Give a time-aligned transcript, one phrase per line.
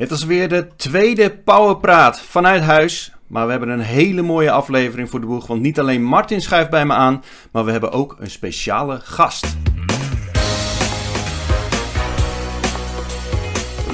[0.00, 3.12] Het is weer de tweede Powerpraat vanuit huis.
[3.26, 5.46] Maar we hebben een hele mooie aflevering voor de boeg.
[5.46, 9.56] Want niet alleen Martin schuift bij me aan, maar we hebben ook een speciale gast.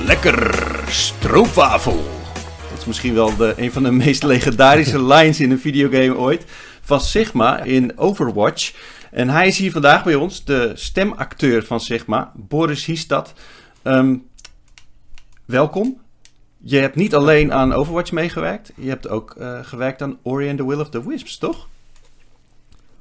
[0.04, 0.54] Lekker
[0.88, 2.04] stroopwafel.
[2.70, 6.44] Dat is misschien wel de, een van de meest legendarische lines in een videogame ooit.
[6.80, 8.72] Van Sigma in Overwatch.
[9.10, 13.32] En hij is hier vandaag bij ons, de stemacteur van Sigma, Boris Hiestad.
[13.82, 14.14] Ehm,
[15.46, 16.00] welkom.
[16.58, 20.58] Je hebt niet alleen aan Overwatch meegewerkt, je hebt ook eh, gewerkt aan Ori and
[20.58, 21.68] the Will of the Wisps, toch?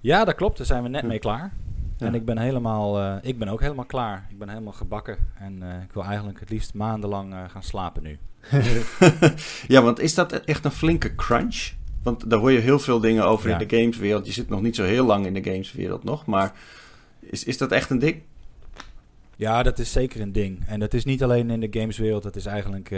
[0.02, 0.58] Ja, dat klopt.
[0.58, 1.54] Daar zijn we net mee klaar.
[1.98, 4.28] En ik ben, helemaal, uh, ik ben ook helemaal klaar.
[4.30, 5.18] Ik ben helemaal gebakken.
[5.40, 8.18] En uh, ik wil eigenlijk het liefst maandenlang uh, gaan slapen nu.
[9.74, 11.72] ja, want is dat echt een flinke crunch?
[12.04, 13.60] Want daar hoor je heel veel dingen over ja.
[13.60, 14.26] in de gameswereld.
[14.26, 16.26] Je zit nog niet zo heel lang in de gameswereld nog.
[16.26, 16.54] Maar
[17.20, 18.22] is, is dat echt een ding?
[19.36, 20.68] Ja, dat is zeker een ding.
[20.68, 22.24] En dat is niet alleen in de gameswereld.
[22.24, 22.96] Dat is eigenlijk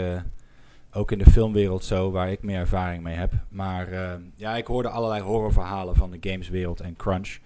[0.92, 3.34] ook in de filmwereld zo, waar ik meer ervaring mee heb.
[3.50, 3.88] Maar
[4.36, 7.38] ja, ik hoorde allerlei horrorverhalen van de gameswereld en crunch.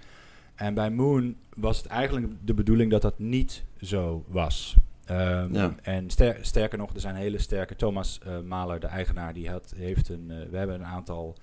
[0.55, 4.75] En bij Moon was het eigenlijk de bedoeling dat dat niet zo was.
[5.11, 5.75] Um, ja.
[5.81, 7.75] En ster sterker nog, er zijn hele sterke.
[7.75, 10.27] Thomas uh, Mahler, de eigenaar, die had, heeft een.
[10.29, 11.35] Uh, we hebben een aantal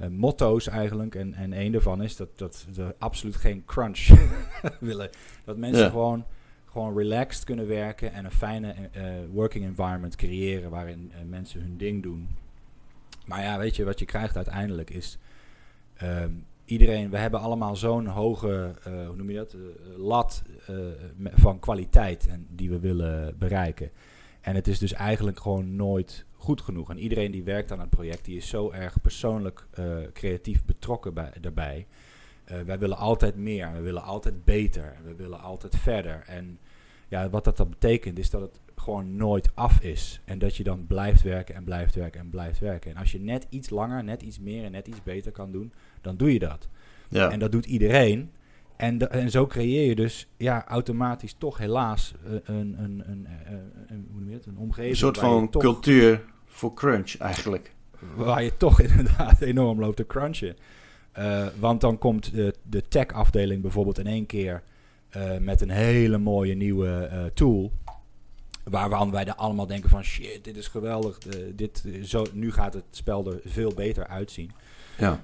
[0.00, 1.14] uh, motto's eigenlijk.
[1.14, 4.08] En, en een daarvan is dat, dat we absoluut geen crunch
[4.80, 5.10] willen.
[5.44, 5.90] Dat mensen ja.
[5.90, 6.24] gewoon,
[6.76, 8.74] gewoon relaxed kunnen werken en een fijne
[9.32, 12.28] working environment creëren waarin mensen hun ding doen.
[13.26, 15.18] Maar ja, weet je, wat je krijgt uiteindelijk is.
[16.02, 19.56] Um, iedereen, we hebben allemaal zo'n hoge, uh, hoe noem je dat,
[19.96, 20.42] lat
[21.34, 23.90] van kwaliteit en die we willen bereiken.
[24.40, 26.90] En het is dus eigenlijk gewoon nooit goed genoeg.
[26.90, 29.66] En iedereen die werkt aan het project, die is zo erg persoonlijk
[30.12, 31.86] creatief betrokken bij, daarbij.
[32.66, 36.22] Wij willen altijd meer, we willen altijd beter, we willen altijd verder.
[36.26, 36.58] En
[37.08, 40.20] ja, wat dat dan betekent is dat het gewoon nooit af is.
[40.24, 42.90] En dat je dan blijft werken en blijft werken en blijft werken.
[42.90, 45.72] En als je net iets langer, net iets meer en net iets beter kan doen,
[46.00, 46.68] dan doe je dat.
[47.08, 47.30] Ja.
[47.30, 48.30] En dat doet iedereen.
[48.76, 53.26] En, en zo creëer je dus ja, automatisch toch helaas een, een, een, een,
[53.86, 54.90] een hoe noem je het, een omgeving.
[54.90, 57.74] Een soort van cultuur voor crunch eigenlijk.
[58.14, 60.56] Waar je toch inderdaad enorm loopt te crunchen.
[61.18, 64.62] Uh, want dan komt de, de tech-afdeling bijvoorbeeld in één keer
[65.16, 67.72] uh, met een hele mooie nieuwe uh, tool.
[68.64, 71.18] Waarvan wij er allemaal denken van shit, dit is geweldig.
[71.54, 74.50] dit, zo, nu gaat het spel er veel beter uitzien.
[74.98, 75.20] Ja.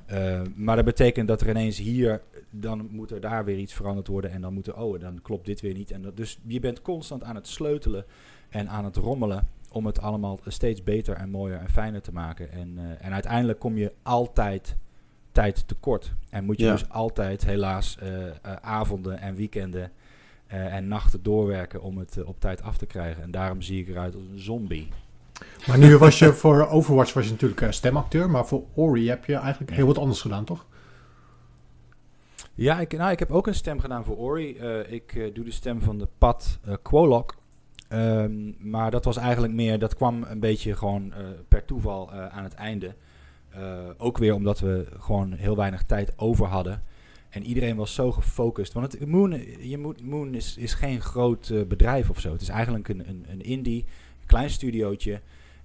[0.55, 4.31] Maar dat betekent dat er ineens hier, dan moet er daar weer iets veranderd worden.
[4.31, 5.91] En dan moet er, oh, dan klopt dit weer niet.
[5.91, 8.05] En dat, dus je bent constant aan het sleutelen
[8.49, 12.53] en aan het rommelen om het allemaal steeds beter en mooier en fijner te maken.
[12.53, 14.77] En, en uiteindelijk kom je altijd
[15.33, 16.13] tijd tekort.
[16.31, 16.73] En moet je ja.
[16.73, 18.09] dus altijd helaas uh,
[18.61, 19.91] avonden en weekenden
[20.47, 23.23] en nachten doorwerken om het op tijd af te krijgen.
[23.23, 24.89] En daarom zie ik eruit als een zombie.
[25.67, 29.25] Maar nu was je voor Overwatch was je natuurlijk uh, stemacteur, maar voor Ori heb
[29.25, 30.67] je eigenlijk heel wat anders gedaan, toch?
[32.55, 34.59] Ja, ik, nou, ik heb ook een stem gedaan voor Ori.
[34.61, 37.35] Uh, ik uh, doe de stem van de Pat Quolok.
[37.89, 41.13] Um, maar dat was eigenlijk meer, dat kwam een beetje gewoon
[41.49, 42.95] per toeval aan het einde.
[43.99, 46.83] Ook weer omdat we gewoon heel weinig tijd over hadden.
[47.29, 48.73] En iedereen was zo gefocust.
[48.73, 52.33] Want het, Moon, je moet, Moon is, is geen groot bedrijf of zo.
[52.33, 53.85] Het is eigenlijk een, een, een indie
[54.27, 55.21] klein studiootje.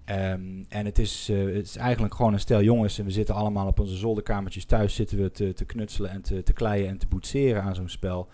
[0.10, 3.00] Um, en het is, uh, het is eigenlijk gewoon een stel jongens.
[3.00, 4.96] En we zitten allemaal op onze zolderkamertjes thuis.
[4.96, 8.28] Zitten we te, te knutselen en te, te kleien en te boetseren aan zo'n spel.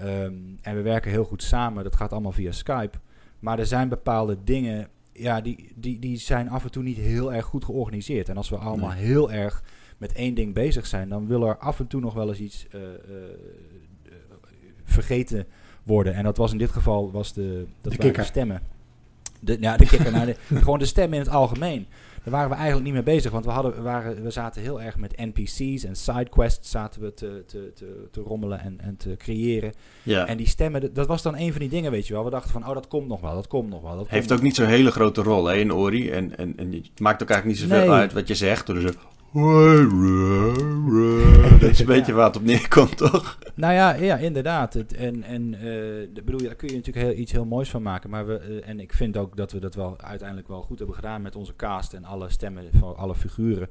[0.00, 1.84] Um, en we werken heel goed samen.
[1.84, 2.98] Dat gaat allemaal via Skype.
[3.38, 4.88] Maar er zijn bepaalde dingen.
[5.12, 8.28] Ja, die, die, die zijn af en toe niet heel erg goed georganiseerd.
[8.28, 9.04] En als we allemaal nee.
[9.04, 9.62] heel erg
[9.98, 12.66] met één ding bezig zijn, dan wil er af en toe nog wel eens iets
[12.74, 12.88] uh, uh,
[14.84, 15.46] vergeten
[15.82, 16.14] worden.
[16.14, 18.62] En dat was in dit geval was de, dat de waren de stemmen.
[19.40, 21.86] De, ja, de kikker naar de, gewoon de stem in het algemeen.
[22.22, 24.82] Daar waren we eigenlijk niet mee bezig, want we, hadden, we, waren, we zaten heel
[24.82, 29.14] erg met NPC's en sidequests zaten we te, te, te, te rommelen en, en te
[29.16, 29.72] creëren.
[30.02, 30.26] Ja.
[30.26, 32.24] En die stemmen, dat was dan een van die dingen, weet je wel.
[32.24, 33.96] We dachten van, oh, dat komt nog wel, dat komt nog wel.
[33.96, 36.10] Dat Heeft ook niet zo'n hele grote rol hè, in Ori.
[36.10, 37.98] En, en, en het maakt ook eigenlijk niet zoveel nee.
[37.98, 38.66] uit wat je zegt.
[38.66, 38.90] Zo,
[41.60, 43.38] dat is een beetje waar het op neerkomt, toch?
[43.54, 44.74] Nou ja, ja inderdaad.
[44.74, 48.10] Het, en en uh, bedoel, daar kun je natuurlijk heel, iets heel moois van maken.
[48.10, 50.96] Maar we, uh, en ik vind ook dat we dat wel uiteindelijk wel goed hebben
[50.96, 53.68] gedaan met onze cast en alle stemmen van alle figuren.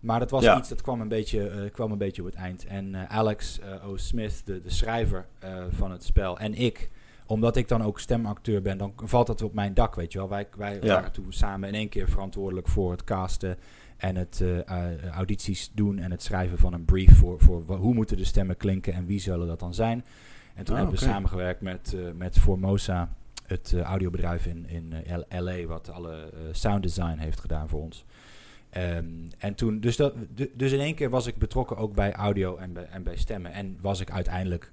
[0.00, 0.58] Maar dat was ja.
[0.58, 2.66] iets dat kwam een, beetje, uh, kwam een beetje op het eind.
[2.66, 3.96] En Alex O.
[3.96, 5.26] Smith, de, de schrijver
[5.70, 6.90] van het spel, en ik
[7.26, 10.28] omdat ik dan ook stemacteur ben, dan valt dat op mijn dak, weet je wel.
[10.28, 10.94] Wij, wij ja.
[10.94, 13.58] waren toen samen in één keer verantwoordelijk voor het casten
[13.96, 17.94] en het uh, uh, audities doen en het schrijven van een brief voor, voor hoe
[17.94, 20.04] moeten de stemmen klinken en wie zullen dat dan zijn.
[20.54, 21.08] En toen oh, hebben okay.
[21.08, 23.08] we samengewerkt met, uh, met Formosa
[23.46, 24.94] het audiobedrijf in, in
[25.28, 28.04] LA, wat alle sound design heeft gedaan voor ons.
[28.70, 29.04] Ehm,
[29.38, 30.14] en toen, dus, dat,
[30.54, 33.52] dus in één keer was ik betrokken ook bij audio en bij, en bij stemmen.
[33.52, 34.70] En was ik uiteindelijk,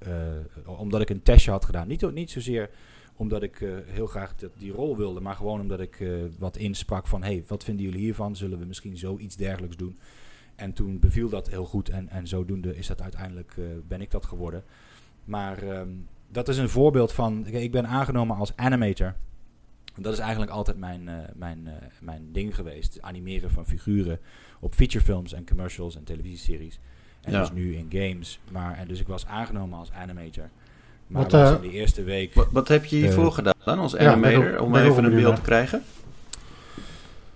[0.66, 2.70] omdat ik een testje had gedaan, niet, niet zozeer
[3.16, 6.08] omdat ik heel graag die rol wilde, maar gewoon omdat ik
[6.40, 8.36] wat insprak van, hey, wat vinden jullie hiervan?
[8.36, 9.98] Zullen we misschien zoiets dergelijks doen?
[10.56, 14.12] En toen beviel dat heel goed en, en zodoende is dat uiteindelijk, uh, ben ik
[14.12, 14.64] dat geworden.
[15.26, 19.16] Maar um, dat is een voorbeeld van, ik ben aangenomen als animator.
[19.96, 21.70] Dat is eigenlijk altijd mijn, mijn,
[22.02, 23.02] mijn ding geweest.
[23.02, 24.20] Animeren van figuren
[24.60, 26.80] op featurefilms en commercials en televisieseries.
[27.22, 27.40] En ja.
[27.40, 28.40] dus nu in games.
[28.52, 30.50] Maar, en dus ik was aangenomen als animator.
[31.08, 32.34] Maar wat, was in de eerste week...
[32.34, 34.52] Wat, wat heb je hiervoor gedaan dan als animator?
[34.52, 35.84] Ja, om even een beeld te krijgen?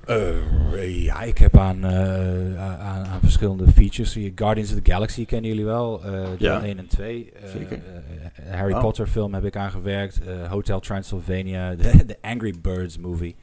[0.10, 4.18] Uh, ja, ik heb aan, uh, aan, aan, verschillende features.
[4.36, 6.06] Guardians of the Galaxy kennen jullie wel.
[6.06, 6.62] Uh, ja.
[6.62, 7.32] 1 en 2.
[7.54, 7.80] Zeker.
[8.50, 8.82] Harry wow.
[8.82, 10.20] Potter film heb ik aangewerkt.
[10.50, 11.76] Hotel Transylvania.
[11.76, 13.36] De Angry Birds movie.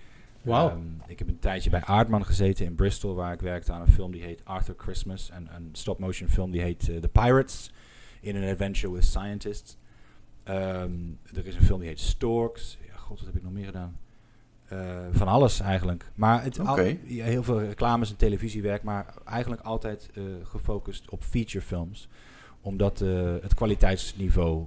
[0.43, 0.71] Wow.
[0.71, 3.15] Um, ik heb een tijdje bij Aardman gezeten in Bristol.
[3.15, 5.31] Waar ik werkte aan een film die heet Arthur Christmas.
[5.31, 7.71] En een stop-motion film die heet The Pirates.
[8.21, 9.77] In an Adventure with Scientists.
[10.49, 12.79] Um, er is een film die heet Storks.
[12.87, 13.97] Ja, god, wat heb ik nog meer gedaan?
[14.73, 16.11] Uh, van alles eigenlijk.
[16.15, 16.91] Maar het okay.
[16.91, 22.09] al, ja, heel veel reclames en televisiewerk, maar eigenlijk altijd uh, gefocust op featurefilms.
[22.61, 24.67] Omdat uh, het kwaliteitsniveau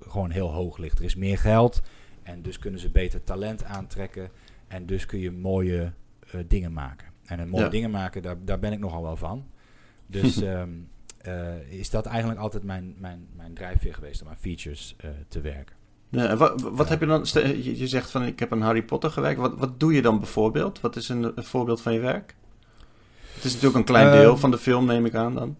[0.00, 0.98] gewoon heel hoog ligt.
[0.98, 1.82] Er is meer geld
[2.22, 4.30] en dus kunnen ze beter talent aantrekken.
[4.66, 5.92] En dus kun je mooie
[6.46, 7.08] dingen maken.
[7.24, 7.70] En een mooie ja.
[7.70, 9.46] dingen maken, daar, daar ben ik nogal wel van.
[10.06, 10.88] Dus um,
[11.68, 14.96] is dat eigenlijk altijd mijn, mijn, mijn drijfveer geweest om aan features
[15.28, 15.76] te werken.
[16.10, 17.26] Ja, wat, wat heb je dan?
[17.62, 19.40] Je zegt van ik heb aan Harry Potter gewerkt.
[19.40, 20.80] Wat, wat doe je dan bijvoorbeeld?
[20.80, 22.34] Wat is een, een voorbeeld van je werk?
[23.34, 25.56] Het is natuurlijk een klein deel uh, van de film, neem ik aan dan.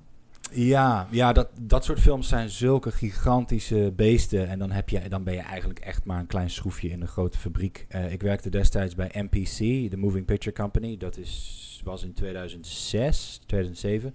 [0.50, 4.48] Ja, ja dat, dat soort films zijn zulke gigantische beesten.
[4.48, 7.08] En dan, heb je, dan ben je eigenlijk echt maar een klein schroefje in een
[7.08, 7.86] grote fabriek.
[7.88, 10.96] Uh, ik werkte destijds bij MPC, de Moving Picture Company.
[10.96, 14.14] Dat is, was in 2006, 2007.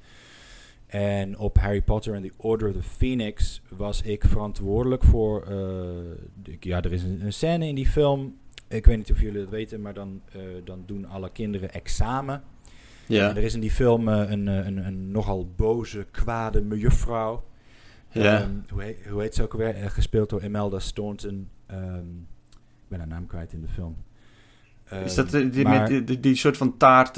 [0.90, 5.48] En op Harry Potter and the Order of the Phoenix was ik verantwoordelijk voor.
[5.52, 8.38] Uh, ja, er is een, een, scène in die film.
[8.68, 12.44] Ik weet niet of jullie dat weten, maar dan, uh, dan doen alle kinderen examen.
[13.06, 13.30] Ja.
[13.30, 17.44] En er is in die film uh, een, een, een, nogal boze, kwade mejuffrouw.
[18.12, 18.42] Ja.
[18.42, 19.90] Um, hoe, heet, hoe heet ze ook alweer?
[19.90, 21.50] gespeeld door Imelda Staunton.
[21.72, 22.28] Um,
[22.84, 23.96] ik ben haar naam kwijt in de film.
[24.94, 27.16] Um, is dat die, maar, die, die, die, soort van taart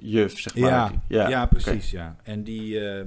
[0.00, 0.70] juf, zeg maar.
[0.70, 2.04] Ja, ja, ja precies, okay.
[2.04, 2.16] ja.
[2.22, 3.04] En, die, uh, uh,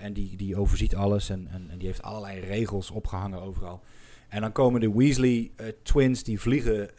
[0.00, 3.82] en die, die overziet alles en, en, en, die heeft allerlei regels opgehangen overal.
[4.28, 6.90] En dan komen de Weasley uh, twins, die vliegen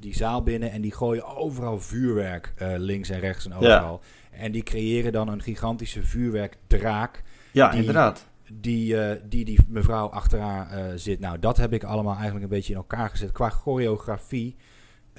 [0.00, 4.00] die zaal binnen en die gooien overal vuurwerk links en rechts en overal.
[4.02, 4.38] Ja.
[4.38, 7.22] En die creëren dan een gigantische vuurwerkdraak.
[7.52, 8.26] Ja, die, inderdaad.
[8.52, 8.96] Die,
[9.28, 11.20] die die mevrouw achteraan zit.
[11.20, 13.32] Nou, dat heb ik allemaal eigenlijk een beetje in elkaar gezet.
[13.32, 14.56] Qua choreografie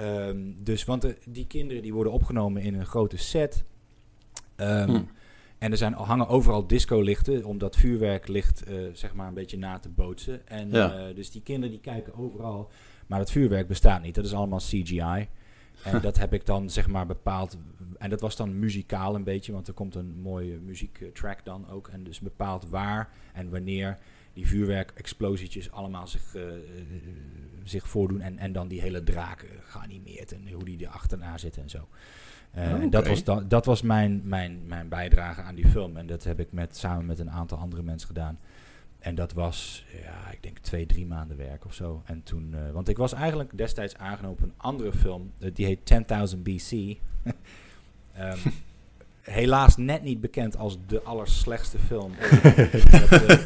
[0.02, 3.64] Um, dus, want de, die kinderen die worden opgenomen in een grote set.
[4.58, 5.02] Um, hm.
[5.58, 9.80] En er zijn, hangen overal discolichten om dat vuurwerklicht uh, zeg maar een beetje na
[9.80, 10.48] te bootsen.
[10.48, 11.14] En ja.
[11.14, 12.72] dus die kinderen die kijken overal.
[13.08, 14.16] Maar het vuurwerk bestaat niet.
[14.16, 15.28] Dat is allemaal CGI.
[15.84, 17.58] En dat heb ik dan zeg maar bepaald.
[17.98, 21.88] En dat was dan muzikaal een beetje, want er komt een mooie muziektrack dan ook.
[21.88, 23.98] En dus bepaald waar en wanneer
[24.34, 26.44] die vuurwerkexplosietjes allemaal zich, uh,
[27.64, 28.22] zich voordoen.
[28.22, 31.88] En, en dan die hele draak geanimeerd en hoe die er achterna zit en zo.
[32.56, 32.82] Uh, oh, okay.
[32.82, 35.98] En dat was, dan, dat was mijn, mijn, mijn bijdrage aan die film.
[35.98, 38.40] En dat heb ik met, samen met een aantal andere mensen gedaan.
[39.08, 42.02] En dat was, ja, ik denk twee, drie maanden werk of zo.
[42.06, 45.32] En toen, uh, want ik was eigenlijk destijds aangenomen op een andere film.
[45.40, 45.80] Uh, die heet
[46.36, 46.72] 10.000 BC.
[46.72, 48.40] um,
[49.22, 52.12] helaas net niet bekend als de allerslechtste film.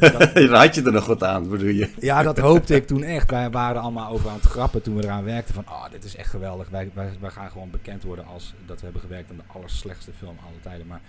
[0.00, 1.92] dat, dat, had je er nog wat aan, bedoel je?
[2.00, 3.30] ja, dat hoopte ik toen echt.
[3.30, 5.54] Wij waren allemaal over aan het grappen toen we eraan werkten.
[5.54, 6.68] Van, oh, dit is echt geweldig.
[6.68, 10.12] Wij, wij, wij gaan gewoon bekend worden als dat we hebben gewerkt aan de allerslechtste
[10.12, 10.86] film alle tijden.
[10.86, 11.00] Maar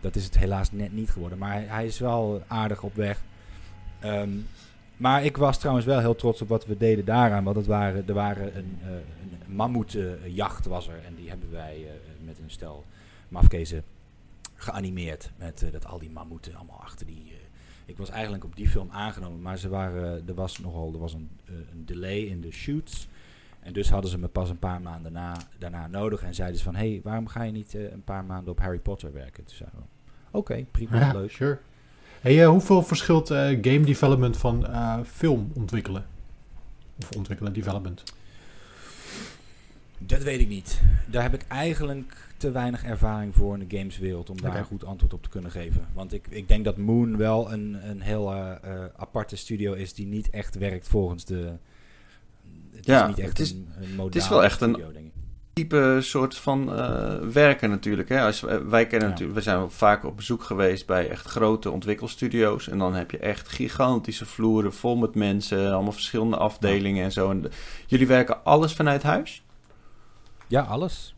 [0.00, 1.38] dat is het helaas net niet geworden.
[1.38, 3.20] Maar hij is wel aardig op weg.
[4.04, 4.46] Um,
[4.96, 7.44] maar ik was trouwens wel heel trots op wat we deden daaraan.
[7.44, 11.00] Want het waren, er waren een, uh, een mammoetenjacht was er.
[11.06, 11.90] En die hebben wij uh,
[12.26, 12.84] met een stel
[13.28, 13.82] mafkezen
[14.54, 15.30] geanimeerd.
[15.36, 17.32] Met uh, dat al die mammoeten allemaal achter die.
[17.84, 21.14] Ik was eigenlijk op die film aangenomen, maar ze waren, er was nogal er was
[21.14, 23.08] een, een delay in de shoots.
[23.60, 26.64] En dus hadden ze me pas een paar maanden daarna, daarna nodig en zeiden ze
[26.64, 26.74] van...
[26.74, 29.44] hé, hey, waarom ga je niet een paar maanden op Harry Potter werken?
[29.44, 29.84] Toen zeiden we,
[30.26, 31.30] oké, okay, prima, ja, leuk.
[31.30, 31.58] Sure.
[32.20, 34.66] Hey, hoeveel verschilt game development van
[35.06, 36.04] film ontwikkelen?
[37.00, 38.02] Of ontwikkelen, development?
[39.98, 40.80] Dat weet ik niet.
[41.06, 44.62] Daar heb ik eigenlijk te weinig ervaring voor in de gameswereld om daar okay.
[44.62, 45.86] goed antwoord op te kunnen geven.
[45.92, 49.94] Want ik, ik denk dat Moon wel een, een heel uh, uh, aparte studio is
[49.94, 51.52] die niet echt werkt volgens de,
[52.74, 54.82] het Ja, is niet echt het is- een, een het is wel echt een-.
[55.58, 58.08] Type soort van eh, werken natuurlijk.
[58.08, 58.20] Hè?
[58.22, 59.12] Als, we- wij kennen Ja.
[59.14, 62.68] natuurlijk, we zijn vaak op bezoek geweest bij echt grote ontwikkelstudio's.
[62.68, 67.30] En dan heb je echt gigantische vloeren vol met mensen, allemaal verschillende afdelingen en zo.
[67.30, 67.50] En de-
[67.86, 69.42] jullie werken alles vanuit huis?
[70.46, 71.14] Ja, alles.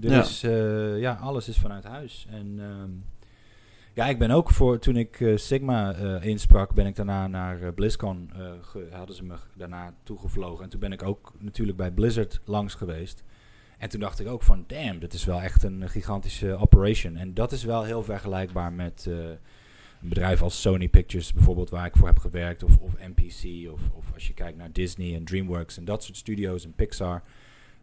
[0.00, 0.20] Er Ja.
[0.20, 2.26] Is, eh, ja, alles is vanuit huis.
[2.30, 2.90] En ehm,
[3.94, 7.62] ja, ik ben ook voor, toen ik eh, Sigma eh, insprak, ben ik daarna naar
[7.62, 10.64] eh, BlizzCon, eh, ge- hadden ze me daarna toegevlogen.
[10.64, 13.22] En toen ben ik ook natuurlijk bij Blizzard langs geweest.
[13.80, 17.16] En toen dacht ik ook van, damn, dit is wel echt een gigantische operation.
[17.16, 19.14] En dat is wel heel vergelijkbaar met eh,
[20.02, 22.62] een bedrijf als Sony Pictures bijvoorbeeld, waar ik voor heb gewerkt.
[22.62, 26.16] Of, of NPC, of, of als je kijkt naar Disney en DreamWorks en dat soort
[26.16, 27.22] studio's en Pixar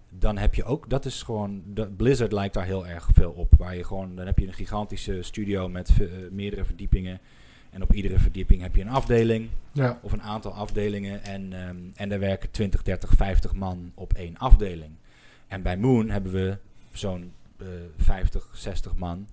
[0.10, 1.64] dan heb je ook, dat is gewoon,
[1.98, 3.54] Blizzard lijkt daar heel erg veel op.
[3.58, 7.20] Waar je gewoon, dan heb je een gigantische studio met eh, meerdere verdiepingen.
[7.70, 10.00] En op iedere verdieping heb je een afdeling Ja.
[10.02, 11.24] of een aantal afdelingen.
[11.24, 14.92] En, ehm, en daar werken 20, 30, 50 man op één afdeling.
[15.48, 16.58] En bij Moon hebben we
[16.94, 17.66] zo'n eh
[17.98, 19.28] 50, 60 man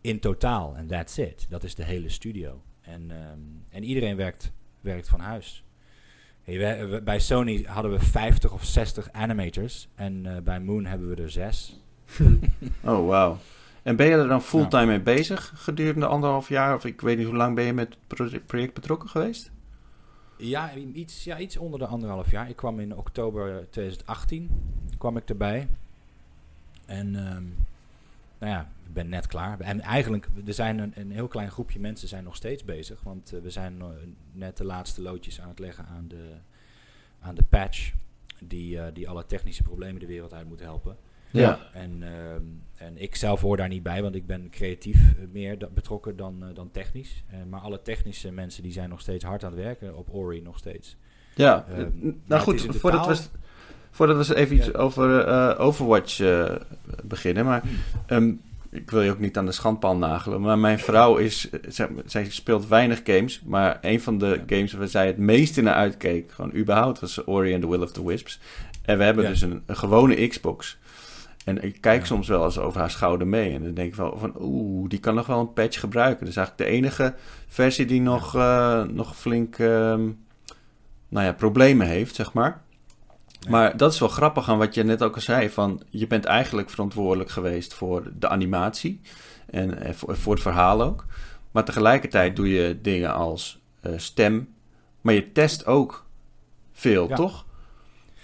[0.00, 0.76] in totaal.
[0.76, 1.46] En that's it.
[1.48, 2.62] Dat is de hele studio.
[2.80, 3.38] En, ehm,
[3.70, 5.64] en iedereen werkt, werkt van huis.
[6.42, 9.88] Hey, we- bij Sony hadden we 50 of 60 animators.
[9.94, 11.80] En eh, bij Moon hebben we er zes.
[12.84, 13.38] Oh, wauw.
[13.82, 16.74] En ben je er dan fulltime mee bezig gedurende anderhalf jaar?
[16.74, 19.50] Of ik weet niet hoe lang ben je met het proje- project betrokken geweest?
[20.38, 22.48] Ja iets, ja, iets onder de anderhalf jaar.
[22.48, 24.50] Ik kwam in oktober 2018
[24.98, 25.68] kwam ik erbij.
[26.86, 27.44] En ehm,
[28.38, 29.60] nou ja, ik ben net klaar.
[29.60, 33.00] En eigenlijk, er zijn een, een heel klein groepje mensen zijn nog steeds bezig.
[33.02, 33.86] Want eh, we zijn eh,
[34.32, 36.32] net de laatste loodjes aan het leggen aan de,
[37.20, 37.92] aan de patch.
[38.40, 40.96] Die, eh, die alle technische problemen de wereld uit moet helpen.
[41.30, 41.58] Ja.
[41.72, 42.42] En, ehm,
[42.76, 46.16] en ik zelf hoor daar niet bij, want ik ben creatief eh, meer da- betrokken
[46.16, 47.22] dan, eh, dan technisch.
[47.30, 50.40] Eh, maar alle technische mensen die zijn nog steeds hard aan het werken op Ori
[50.42, 50.96] nog steeds.
[51.34, 51.86] Ja, Ehm, eh,
[52.26, 53.16] nou goed, voordat we,
[53.90, 55.26] voordat we even iets over
[55.58, 56.20] Overwatch
[57.04, 57.44] beginnen.
[57.44, 57.70] Maar Hmm.
[58.06, 58.32] ehm,
[58.70, 60.40] ik wil je ook niet aan de schandpaal nagelen.
[60.40, 63.42] Maar mijn vrouw is, zij, zij speelt weinig games.
[63.44, 64.56] Maar een van de Ja.
[64.56, 67.92] games waar zij het meeste naar uitkeek, gewoon überhaupt, was Ori and the Will of
[67.92, 68.40] the Wisps.
[68.82, 69.30] En we hebben Ja.
[69.30, 70.78] dus een, een gewone Xbox.
[71.48, 72.06] En ik kijk Ja.
[72.06, 73.54] soms wel eens over haar schouder mee.
[73.54, 76.20] En dan denk ik wel van, oeh, die kan nog wel een patch gebruiken.
[76.20, 77.14] Dat is eigenlijk de enige
[77.46, 80.08] versie die nog, eh, nog flink ehm,
[81.08, 82.60] nou ja, problemen heeft, zeg maar.
[83.40, 83.50] Ja.
[83.50, 85.50] Maar dat is wel grappig aan wat je net ook al zei.
[85.50, 89.00] Van, je bent eigenlijk verantwoordelijk geweest voor de animatie.
[89.50, 91.04] En eh, voor, voor het verhaal ook.
[91.50, 94.48] Maar tegelijkertijd doe je dingen als eh, stem.
[95.00, 96.04] Maar je test ook
[96.72, 97.16] veel, Ja.
[97.16, 97.46] toch?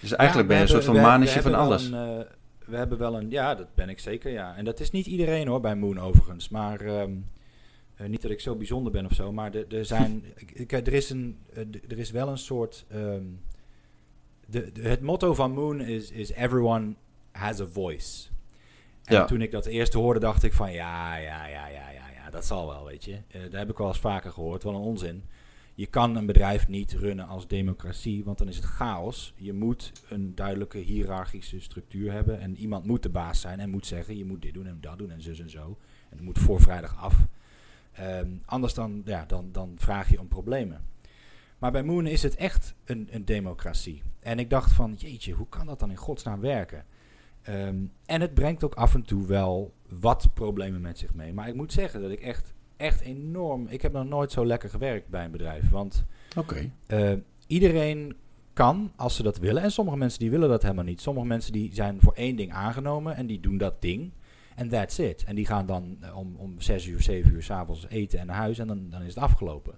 [0.00, 1.84] Dus eigenlijk ben je een soort van we- van alles.
[1.84, 2.26] een,
[2.74, 4.56] we hebben wel een, ja, dat ben ik zeker, ja.
[4.56, 6.48] En dat is niet iedereen hoor, bij Moon overigens.
[6.48, 7.12] Maar ehm,
[7.96, 10.92] eh, niet dat ik zo bijzonder ben of zo, maar er- er zijn, ik, er,
[10.92, 13.22] is een, eh, er is wel een soort, ehm,
[14.46, 16.94] de, de- het motto van Moon is, is everyone
[17.32, 18.28] has a voice.
[19.04, 19.24] En Ja.
[19.24, 22.44] toen ik dat eerst hoorde, dacht ik van ja, ja, ja, ja, ja, ja, dat
[22.44, 23.18] zal wel, weet je.
[23.28, 25.24] Eh dat heb ik wel eens vaker gehoord, wel een onzin.
[25.76, 29.34] Je kan een bedrijf niet runnen als democratie, want dan is het chaos.
[29.36, 33.86] Je moet een duidelijke hiërarchische structuur hebben en iemand moet de baas zijn en moet
[33.86, 35.78] zeggen, je moet dit doen en dat doen en zus en zo.
[36.08, 37.26] En het moet voor vrijdag af.
[37.92, 40.84] Ehm, anders dan, ja, dan, dan vraag je om problemen.
[41.58, 44.02] Maar bij Moon is het echt een, een democratie.
[44.20, 46.84] En ik dacht van, jeetje, hoe kan dat dan in godsnaam werken?
[47.42, 47.76] Ehm,
[48.06, 51.32] en het brengt ook af en toe wel wat problemen met zich mee.
[51.32, 53.66] Maar ik moet zeggen dat ik echt, echt enorm...
[53.68, 55.70] Ik heb nog nooit zo lekker gewerkt bij een bedrijf.
[55.70, 56.04] Want
[56.86, 57.12] eh,
[57.46, 58.16] iedereen
[58.52, 59.62] kan, als ze dat willen.
[59.62, 61.00] En sommige mensen die willen dat helemaal niet.
[61.00, 64.12] Sommige mensen die zijn voor één ding aangenomen en die doen dat ding.
[64.54, 65.24] En that's it.
[65.24, 68.36] En die gaan dan eh, om, om 6 uur, 7 uur s'avonds eten en naar
[68.36, 69.74] huis en dan, dan is het afgelopen.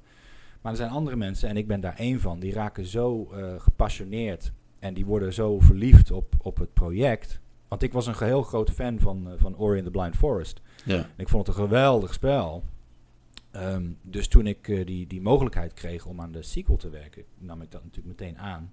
[0.60, 3.54] Maar er zijn andere mensen, en ik ben daar één van, die raken zo eh,
[3.58, 7.40] gepassioneerd en die worden zo verliefd op, op het project.
[7.68, 10.60] Want ik was een heel groot fan van, van Ori and the Blind Forest.
[10.84, 10.96] Ja.
[10.96, 12.64] En ik vond het een geweldig spel.
[13.56, 17.24] Ehm, dus toen ik eh, die, die mogelijkheid kreeg om aan de sequel te werken,
[17.38, 18.72] nam ik dat natuurlijk meteen aan.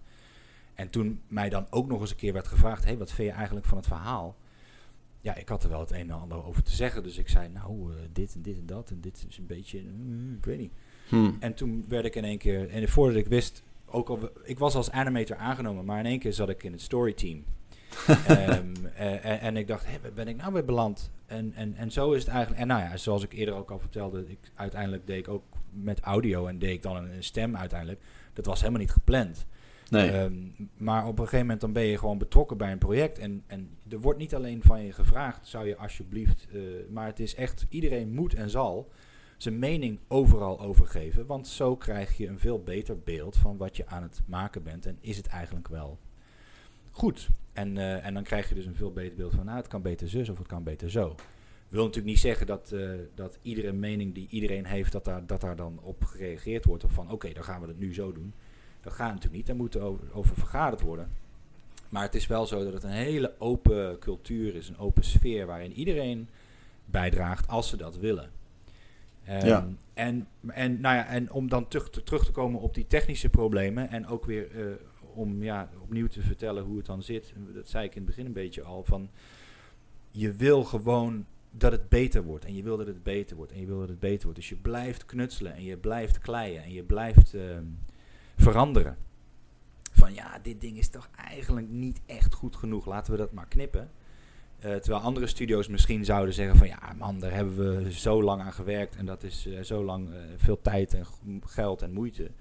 [0.74, 3.36] En toen mij dan ook nog eens een keer werd gevraagd: hey, wat vind je
[3.36, 4.36] eigenlijk van het verhaal?
[5.22, 7.04] Ja, ik had er wel het een en ander over te zeggen.
[7.04, 8.90] Dus ik zei: Nou, eh, dit en dit en dat.
[8.90, 9.82] En dit is een beetje.
[9.82, 10.74] mm, ik weet niet.
[11.08, 11.32] Hm.
[11.40, 12.70] En toen werd ik in één keer.
[12.70, 13.64] En voordat ik wist.
[13.86, 16.82] Ook al, ik was als animator aangenomen, maar in één keer zat ik in het
[16.82, 17.44] storyteam.
[18.94, 21.12] Eh, en, en ik dacht, waar ben ik nou weer beland?
[21.34, 22.62] En, en, en zo is het eigenlijk.
[22.62, 26.00] En nou ja, zoals ik eerder ook al vertelde, ik, uiteindelijk deed ik ook met
[26.00, 28.02] audio en deed ik dan een, een stem uiteindelijk.
[28.34, 29.46] Dat was helemaal niet gepland.
[29.90, 30.10] Nee.
[30.10, 30.34] Ehm,
[30.78, 33.20] maar op een gegeven moment dan ben je gewoon betrokken bij een project.
[33.20, 36.48] En, en er wordt niet alleen van je gevraagd, zou je alsjeblieft.
[36.52, 38.92] eh, maar het is echt, iedereen moet en zal
[39.38, 41.26] zijn mening overal overgeven.
[41.26, 44.86] Want zo krijg je een veel beter beeld van wat je aan het maken bent.
[44.86, 46.00] En is het eigenlijk wel
[46.92, 47.30] goed.
[47.54, 49.82] En, eh, en dan krijg je dus een veel beter beeld van, nou, het kan
[49.82, 51.16] beter zus of het kan beter zo.
[51.68, 55.42] Wil natuurlijk niet zeggen dat, eh, dat iedere mening die iedereen heeft, dat daar, dat
[55.42, 56.84] daar dan op gereageerd wordt.
[56.84, 58.34] Of van, oké, dan gaan we het nu zo doen.
[58.82, 61.10] Dat gaat natuurlijk niet, daar moet over, over vergaderd worden.
[61.90, 65.46] Maar het is wel zo dat het een hele open cultuur is, een open sfeer
[65.46, 66.30] waarin iedereen
[66.86, 68.30] bijdraagt als ze dat willen.
[69.26, 69.68] Ehm, Ja.
[69.94, 73.30] en, en, nou ja, en om dan terug te, terug te komen op die technische
[73.30, 74.66] problemen en ook weer eh,
[75.14, 77.34] om ja, opnieuw te vertellen hoe het dan zit.
[77.54, 78.84] Dat zei ik in het begin een beetje al.
[78.84, 79.10] Van,
[80.12, 82.46] je wil gewoon dat het beter wordt.
[82.46, 83.52] En je wil dat het beter wordt.
[83.52, 84.40] En je wil dat het beter wordt.
[84.40, 87.66] Dus je blijft knutselen en je blijft kleien en je blijft ehm,
[88.38, 88.98] veranderen.
[89.92, 92.86] Van ja, dit ding is toch eigenlijk niet echt goed genoeg.
[92.86, 93.92] Laten we dat maar knippen.
[94.60, 98.42] Eh, terwijl andere studio's misschien zouden zeggen van ja man, daar hebben we zo lang
[98.42, 98.96] aan gewerkt.
[98.96, 101.06] En dat is eh, zo lang eh, veel tijd en
[101.46, 102.32] geld en moeite.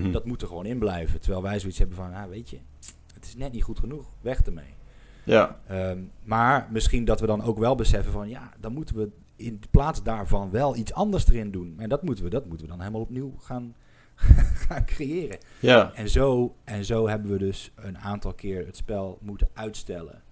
[0.00, 0.10] Mhm.
[0.10, 1.20] Dat moet er gewoon in blijven.
[1.20, 2.58] Terwijl wij zoiets hebben van, ah, weet je,
[3.14, 4.06] het is net niet goed genoeg.
[4.20, 4.74] Weg ermee.
[5.24, 9.08] Ja, Ehm, maar misschien dat we dan ook wel beseffen van, ja, dan moeten we
[9.36, 11.74] in plaats daarvan wel iets anders erin doen.
[11.78, 13.74] En dat moeten we, dat moeten we dan helemaal opnieuw gaan,
[14.66, 15.38] gaan creëren.
[15.60, 20.22] ja, En zo, en zo hebben we dus een aantal keer het spel moeten uitstellen.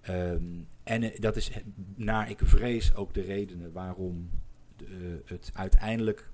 [0.00, 0.42] Ehm,
[0.82, 1.50] en eh, dat is,
[1.94, 4.30] naar ik vrees, ook de redenen waarom
[4.76, 6.30] de, eh, het uiteindelijk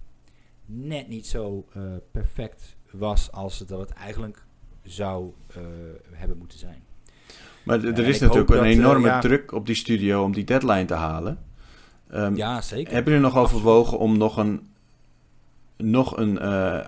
[0.66, 4.44] net niet zo eh, perfect was als het dat het eigenlijk
[4.83, 5.56] zou eh,
[6.12, 6.83] hebben moeten zijn.
[7.64, 9.21] maar er is natuurlijk een dat, eh, enorme ja.
[9.21, 11.38] druk op die studio om die deadline te halen.
[12.11, 12.94] Ehm, Ja, zeker.
[12.94, 14.68] Heb je er nog overwogen om nog een,
[15.76, 16.40] nog een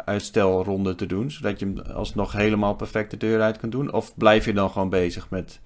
[0.05, 3.93] uitstelronde te doen, zodat je hem alsnog helemaal perfect de deur uit kan doen?
[3.93, 5.61] Of blijf je dan gewoon bezig met...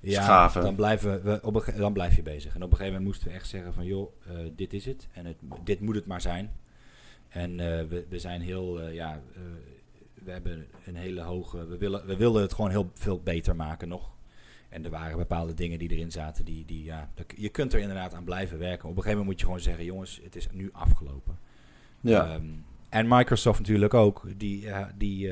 [0.00, 0.62] Ja, schaven.
[0.62, 2.54] Dan, blijven we op een, dan blijf je bezig.
[2.54, 3.84] En op een gegeven moment moesten we echt zeggen van...
[3.84, 4.12] joh,
[4.56, 5.08] dit is het.
[5.12, 6.50] En het, dit moet het maar zijn.
[7.32, 8.80] En eh, we, we zijn heel...
[8.80, 9.40] eh, ja, eh,
[10.24, 11.66] we hebben een hele hoge...
[11.66, 14.10] We, willen, we wilden het gewoon heel veel beter maken nog.
[14.68, 16.44] En er waren bepaalde dingen die erin zaten.
[16.44, 18.88] Die, die, ja, je kunt er inderdaad aan blijven werken.
[18.88, 19.84] Op een gegeven moment moet je gewoon zeggen...
[19.84, 21.38] jongens, het is nu afgelopen.
[22.00, 22.44] Ja, Ehm,
[22.88, 24.22] en Microsoft natuurlijk ook.
[24.36, 25.30] Die, eh, die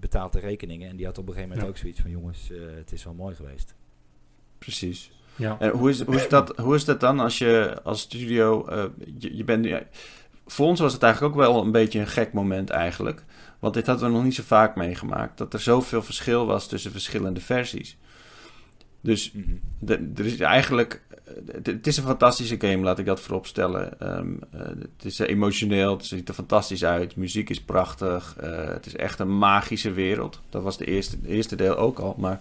[0.00, 0.88] betaalt de rekeningen.
[0.90, 1.72] En die had op een gegeven moment Ja.
[1.72, 2.10] ook zoiets van...
[2.10, 3.74] jongens, eh, het is wel mooi geweest.
[4.58, 5.10] precies.
[5.36, 5.56] Ja.
[5.60, 8.66] En hoe is, hoe, is dat, hoe is dat dan als je als studio...
[8.66, 8.84] eh,
[9.18, 9.82] je, je bent, ja,
[10.52, 13.24] voor ons was het eigenlijk ook wel een beetje een gek moment eigenlijk.
[13.58, 15.38] Want dit hadden we nog niet zo vaak meegemaakt.
[15.38, 17.96] Dat er zoveel verschil was tussen verschillende versies.
[19.00, 19.44] Dus Mhm.
[19.78, 21.02] De- er is eigenlijk.
[21.52, 24.00] Het het is een fantastische game, laat ik dat voorop stellen.
[24.00, 27.16] Ehm, eh, het is eh, emotioneel, het ziet er fantastisch uit.
[27.16, 28.36] Muziek is prachtig.
[28.40, 30.40] eh, het is echt een magische wereld.
[30.50, 32.14] Dat was de eerste, de eerste deel ook al.
[32.18, 32.40] Maar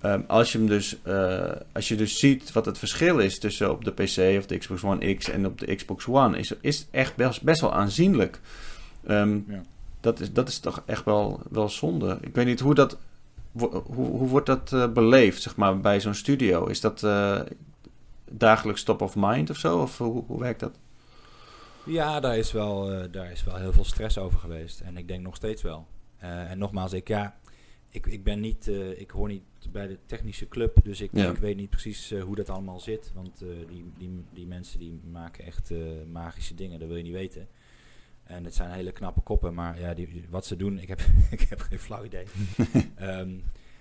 [0.00, 3.70] ehm, als, je hem dus, eh, als je dus ziet wat het verschil is tussen
[3.70, 6.86] op de PC of de Xbox One X en op de Xbox One, is, is
[6.90, 8.40] echt best, best wel aanzienlijk.
[9.06, 9.62] Ehm, Ja.
[10.00, 12.18] dat, is, dat is toch echt wel, wel zonde.
[12.20, 12.96] Ik weet niet hoe dat.
[13.52, 16.66] Hoe, hoe wordt dat eh, beleefd, zeg maar, bij zo'n studio?
[16.66, 17.40] Is dat eh,
[18.30, 19.78] dagelijks top of mind of zo?
[19.78, 20.78] Of hoe, hoe werkt dat?
[21.84, 24.80] Ja, daar is, wel, daar is wel heel veel stress over geweest.
[24.80, 25.86] En ik denk nog steeds wel.
[26.18, 27.36] En nogmaals, ik, ja,
[27.90, 31.30] ik, ik ben niet, ik hoor niet bij de technische club, dus ik, Ja.
[31.30, 33.10] ik weet niet precies eh, hoe dat allemaal zit.
[33.14, 35.78] Want eh, die, die, die mensen die maken echt eh,
[36.12, 37.48] magische dingen, dat wil je niet weten.
[38.24, 41.00] En het zijn hele knappe koppen, maar ja, die, wat ze doen, ik heb,
[41.30, 42.24] ik heb geen flauw idee.
[42.96, 43.30] Ehm,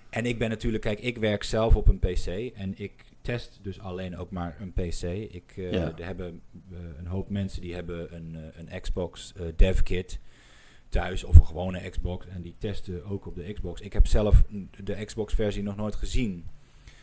[0.09, 3.79] en ik ben natuurlijk, kijk, ik werk zelf op een PC en ik test dus
[3.79, 5.01] alleen ook maar een PC.
[5.33, 5.97] Ik, Ja.
[5.97, 6.41] Er hebben
[6.97, 10.19] een hoop mensen die hebben een, een Xbox dev kit
[10.89, 13.81] thuis of een gewone Xbox en die testen ook op de Xbox.
[13.81, 14.43] Ik heb zelf
[14.83, 16.45] de Xbox versie nog nooit gezien.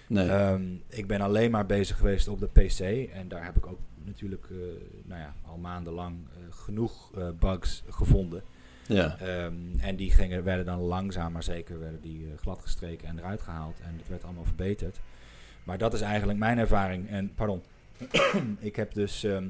[0.07, 0.29] Nee.
[0.29, 3.79] Ehm, ik ben alleen maar bezig geweest op de PC en daar heb ik ook
[4.05, 4.57] natuurlijk eh,
[5.05, 8.43] nou ja, al maandenlang eh, genoeg eh, bugs gevonden.
[8.87, 9.19] ja.
[9.19, 13.43] Ehm, en die gingen, werden dan langzaam maar zeker werden die, eh, gladgestreken en eruit
[13.43, 13.81] gehaald.
[13.81, 15.01] En het werd allemaal verbeterd.
[15.65, 17.09] Maar dat is eigenlijk mijn ervaring.
[17.09, 17.63] En pardon,
[18.59, 19.25] ik heb dus...
[19.25, 19.47] ehm,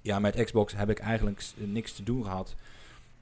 [0.00, 2.54] ja, met Xbox heb ik eigenlijk niks te doen gehad.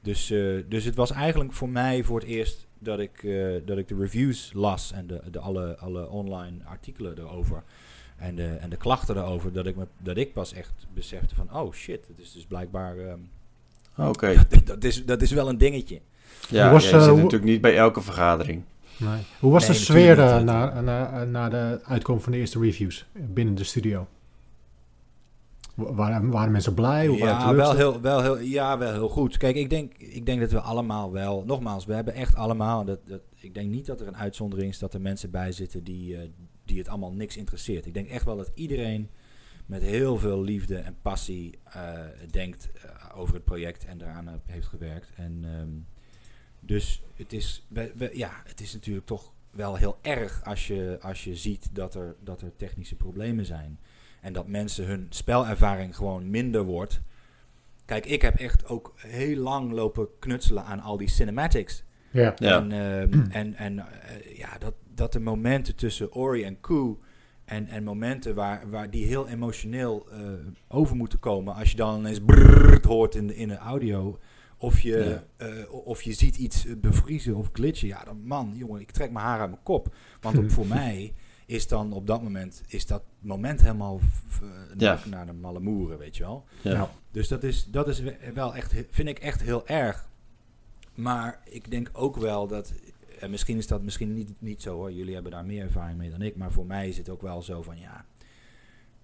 [0.05, 0.39] Dus, eh,
[0.69, 3.97] dus het was eigenlijk voor mij voor het eerst dat ik, eh, dat ik de
[3.97, 7.63] reviews las en de, de alle, alle online artikelen erover.
[8.17, 11.55] En de, en de klachten erover, dat ik, me, dat ik pas echt besefte van,
[11.55, 13.19] oh shit, het is dus blijkbaar, ehm,
[14.09, 14.47] Oké.
[14.65, 16.01] dat, is, dat is wel een dingetje.
[16.49, 18.63] Ja, was, ja, je eh, zit hoe- natuurlijk niet bij elke vergadering.
[18.97, 19.21] Nee.
[19.41, 23.07] Hoe was Nee, de sfeer eh, na, na, na de uitkomst van de eerste reviews
[23.13, 24.07] binnen de studio?
[25.75, 27.09] Wa- Waren, waren mensen blij?
[27.09, 29.37] Of Ja wel, heel, wel heel, ja, wel heel goed.
[29.37, 31.45] Kijk, ik denk, ik denk dat we allemaal wel...
[31.47, 32.85] Nogmaals, we hebben echt allemaal...
[32.85, 35.85] Dat, dat, ik denk niet dat er een uitzondering is dat er mensen bij zitten
[35.85, 36.29] die, eh,
[36.65, 37.87] die het allemaal niks interesseert.
[37.87, 39.11] Ik denk echt wel dat iedereen
[39.67, 41.93] met heel veel liefde en passie eh,
[42.31, 45.11] denkt eh, over het project en daaraan heeft gewerkt.
[45.17, 45.69] En, ehm,
[46.61, 50.99] dus het is, we, we- ja, het is natuurlijk toch wel heel erg als je,
[51.01, 53.79] als je ziet dat er, dat er technische problemen zijn.
[54.25, 57.01] En dat mensen hun spelervaring gewoon minder wordt.
[57.85, 61.85] Kijk, ik heb echt ook heel lang lopen knutselen aan al die cinematics.
[62.11, 62.35] Ja.
[62.39, 62.57] Ja.
[62.57, 67.01] En, ehm, en, en eh, ja, dat, dat de momenten tussen Ori en Koo
[67.45, 70.19] en, en momenten waar, waar die heel emotioneel eh,
[70.69, 71.55] over moeten komen.
[71.55, 74.19] Als je dan ineens brrrt hoort in de, in de audio.
[74.57, 77.89] Of je, eh, of je ziet iets bevriezen of glitchen.
[77.89, 79.95] Ja, dan man, jongen, ik trek mijn haar uit mijn kop.
[80.21, 81.13] Want voor mij
[81.47, 84.01] is dan op dat moment, is dat moment helemaal
[84.77, 84.99] Ja.
[85.07, 86.45] naar, de malle moeren, weet je wel.
[86.63, 86.71] Ja.
[86.73, 86.91] Ja.
[87.11, 90.09] Dus dat is, dat is we- wel echt, vind ik echt heel erg.
[90.95, 92.73] Maar ik denk ook wel dat,
[93.19, 96.11] en misschien is dat misschien niet, niet zo hoor, jullie hebben daar meer ervaring mee
[96.11, 98.05] dan ik, maar voor mij is het ook wel zo van ja,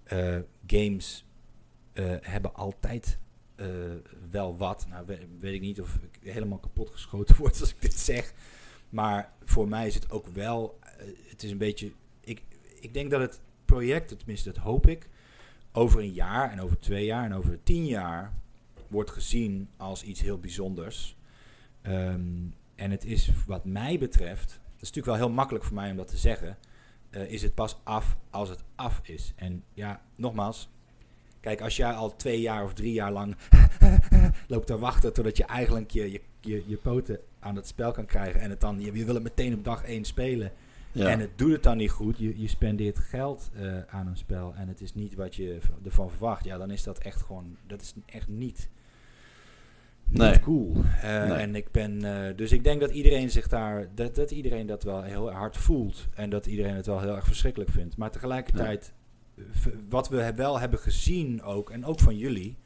[0.03, 1.25] eh, games
[1.93, 3.19] eh, hebben altijd
[3.55, 3.67] eh,
[4.31, 4.85] wel wat.
[4.89, 8.33] Nou we- weet ik niet of ik helemaal kapot geschoten word als ik dit zeg.
[8.89, 10.79] Maar voor mij is het ook wel,
[11.29, 11.91] het is een beetje,
[12.81, 15.09] ik, denk dat het project, tenminste dat hoop ik,
[15.71, 18.33] over een jaar en over twee jaar en over tien jaar
[18.87, 21.15] wordt gezien als iets heel bijzonders.
[21.81, 22.21] Ehm,
[22.75, 25.97] en het is wat mij betreft, dat is natuurlijk wel heel makkelijk voor mij om
[25.97, 26.57] dat te zeggen,
[27.09, 29.33] eh, is het pas af als het af is.
[29.35, 30.69] En ja, nogmaals,
[31.39, 33.35] kijk, als jij al twee jaar of drie jaar lang
[34.47, 38.05] loopt te wachten totdat je eigenlijk je, je, je, je poten aan het spel kan
[38.05, 40.51] krijgen en het dan, je, je wil het meteen op dag één spelen.
[40.91, 41.09] Ja.
[41.09, 42.17] En het doet het dan niet goed.
[42.17, 46.09] Je, je spendeert geld eh, aan een spel en het is niet wat je ervan
[46.09, 46.45] verwacht.
[46.45, 48.69] Ja, dan is dat echt gewoon, dat is echt niet,
[50.05, 50.39] niet Nee.
[50.39, 50.75] cool.
[51.01, 51.37] Eh, Nee.
[51.37, 54.83] En ik ben, eh, dus ik denk dat iedereen zich daar, dat, dat iedereen dat
[54.83, 56.07] wel heel hard voelt.
[56.13, 57.97] En dat iedereen het wel heel erg verschrikkelijk vindt.
[57.97, 58.93] Maar tegelijkertijd,
[59.89, 62.57] wat we wel hebben gezien ook, en ook van jullie.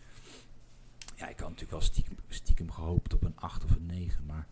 [1.15, 4.25] Ja, ik had natuurlijk wel stiekem, stiekem gehoopt op een 8 of een 9.
[4.25, 4.47] Maar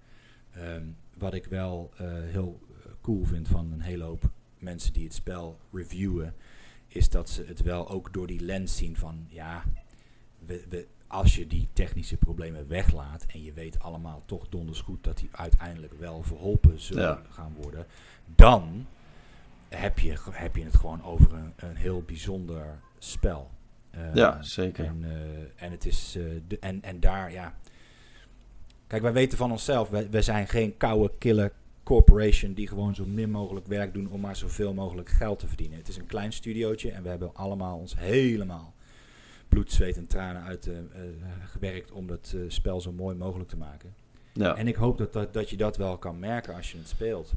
[0.52, 0.86] ehm,
[1.18, 1.92] wat ik wel
[2.32, 2.60] heel
[3.04, 6.36] cool vind van een hele hoop mensen die het spel reviewen,
[6.88, 9.64] is dat ze het wel ook door die lens zien van ja,
[10.46, 15.04] we, we, als je die technische problemen weglaat en je weet allemaal toch donders goed
[15.04, 17.22] dat die uiteindelijk wel verholpen zullen Ja.
[17.30, 17.86] gaan worden,
[18.36, 18.86] dan
[19.70, 23.50] heb je, heb je het gewoon over een, een heel bijzonder spel.
[23.90, 24.86] Eh, Ja, zeker.
[24.86, 27.54] En, eh, en het is eh, de, en, en daar, ja.
[28.88, 31.52] Kijk, wij weten van onszelf, wij, wij zijn geen koude, kille
[31.84, 35.78] corporation die gewoon zo min mogelijk werk doen om maar zoveel mogelijk geld te verdienen.
[35.78, 38.74] Het is een klein studiootje en we hebben allemaal ons helemaal
[39.48, 40.84] bloed, zweet en tranen uit eh, eh,
[41.46, 43.94] gewerkt om dat eh, spel zo mooi mogelijk te maken.
[44.34, 44.56] Ja.
[44.56, 47.34] En ik hoop dat, dat, dat je dat wel kan merken als je het speelt.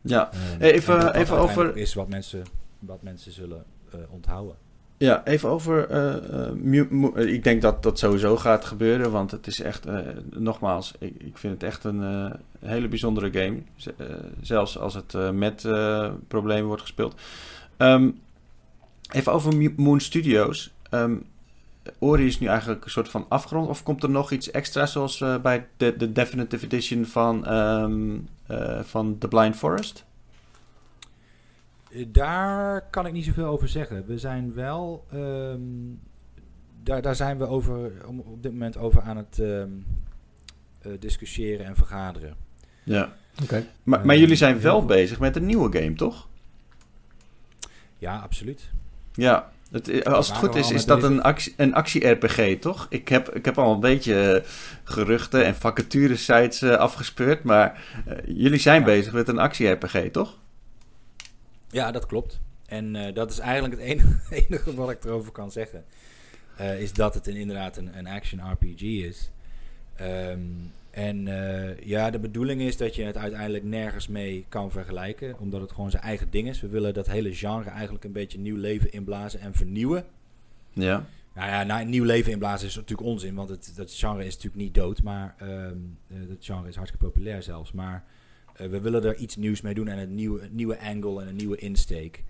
[0.00, 0.32] Ja.
[0.32, 1.04] Even- en dat dat even
[1.36, 2.42] uiteindelijk over- is wat mensen,
[2.78, 3.64] wat mensen zullen
[4.10, 4.56] onthouden.
[4.96, 5.88] Ja, even over.
[5.88, 9.98] eh, ik denk dat dat sowieso gaat gebeuren, want het is echt, eh,
[10.30, 13.62] nogmaals, ik, vind het echt een hele bijzondere game.
[14.40, 15.68] Zelfs als het met
[16.28, 17.20] problemen wordt gespeeld.
[17.76, 18.10] Ehm,
[19.10, 20.72] even over Moon Studios.
[20.90, 21.16] Ehm,
[21.98, 25.24] Ori is nu eigenlijk een soort van afgerond, of komt er nog iets extra, zoals
[25.42, 30.04] bij de, de Definitive Edition van, ehm, eh, van The Blind Forest?
[31.94, 34.06] Eh, Daar kan ik niet zoveel over zeggen.
[34.06, 35.04] We zijn wel.
[35.12, 35.60] ehm,
[36.82, 39.68] daar, daar zijn we over, om, op dit moment over aan het ehm,
[40.82, 42.34] eh, discussiëren en vergaderen.
[42.82, 43.12] Ja.
[43.42, 43.66] Oké.
[43.82, 44.86] Maar, maar Eh, jullie zijn wel veel.
[44.86, 46.28] bezig met een nieuwe game, toch?
[47.98, 48.70] Ja, absoluut.
[49.12, 52.86] Ja, het, i- als het goed is, is dat een actie, een actie-RPG, toch?
[52.90, 54.48] Ik heb, ik heb al een beetje eh,
[54.84, 58.86] geruchten en vacature-sites eh, afgespeurd, maar eh, jullie zijn Ja.
[58.86, 60.38] bezig met een actie-RPG, toch?
[61.74, 62.40] Ja, dat klopt.
[62.66, 64.16] En eh, dat is eigenlijk het enige,
[64.48, 65.84] enige wat ik erover kan zeggen.
[66.56, 69.30] Eh, is dat het een, inderdaad een, een action RPG is.
[69.96, 70.40] Ehm,
[70.90, 75.38] en eh, ja, de bedoeling is dat je het uiteindelijk nergens mee kan vergelijken.
[75.38, 76.60] Omdat het gewoon zijn eigen ding is.
[76.60, 80.04] We willen dat hele genre eigenlijk een beetje nieuw leven inblazen en vernieuwen.
[80.72, 81.06] Ja.
[81.34, 83.34] Nou ja, nou, nieuw leven inblazen is natuurlijk onzin.
[83.34, 85.02] Want het, dat genre is natuurlijk niet dood.
[85.02, 85.48] Maar eh,
[86.08, 87.72] dat genre is hartstikke populair zelfs.
[87.72, 88.04] Maar
[88.56, 89.88] eh, we willen er iets nieuws mee doen.
[89.88, 92.24] En een nieuwe, een nieuwe angle en een nieuwe insteek.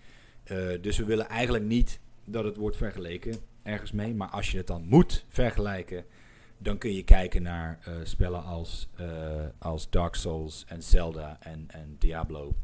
[0.45, 4.15] Eh, dus we willen eigenlijk niet dat het wordt vergeleken ergens mee.
[4.15, 6.05] Maar als je het dan moet vergelijken,
[6.59, 9.07] dan kun je kijken naar eh, spellen als, eh,
[9.59, 12.55] als Dark Souls en Zelda en, en Diablo.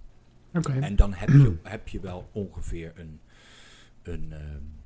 [0.55, 0.73] Oké.
[0.81, 3.21] En dan heb je, heb je wel ongeveer een,
[4.03, 4.43] een, ehm,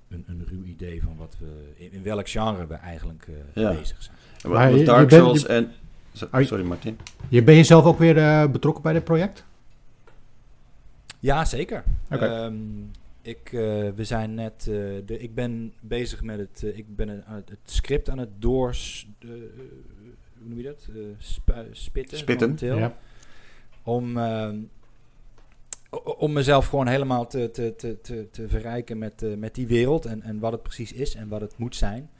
[0.08, 3.74] een, een ruw idee van wat we, in, in welk genre we eigenlijk eh, Ja.
[3.74, 4.16] bezig zijn.
[4.52, 5.72] Maar je- Dark bent- Souls je- en...
[6.14, 6.98] Sorry, Martin.
[7.28, 9.44] Je, ben je zelf ook weer eh, betrokken bij dit project?
[11.20, 11.84] Ja, zeker.
[12.10, 12.26] Oké.
[12.26, 12.54] Ehm,
[13.22, 14.74] ik, eh, we zijn net, eh,
[15.06, 20.48] de, ik ben bezig met het, ik ben het, het script aan het doors, hoe
[20.48, 20.88] noem je dat?
[20.94, 21.00] Eh,
[21.70, 22.16] spitten.
[22.16, 22.78] Spitten, momenteel.
[22.78, 22.96] Ja.
[23.82, 24.58] Om, ehm,
[26.18, 30.04] om mezelf gewoon helemaal te, te, te, te, te verrijken met, uh, met die wereld
[30.04, 32.10] en, en wat het precies is en wat het moet zijn.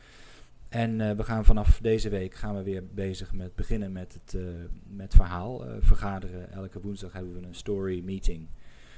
[0.74, 4.32] En uh, we gaan vanaf deze week gaan we weer bezig met beginnen met het
[4.32, 4.48] uh,
[4.86, 6.52] met verhaal vergaderen.
[6.52, 8.48] Elke woensdag hebben we een story meeting.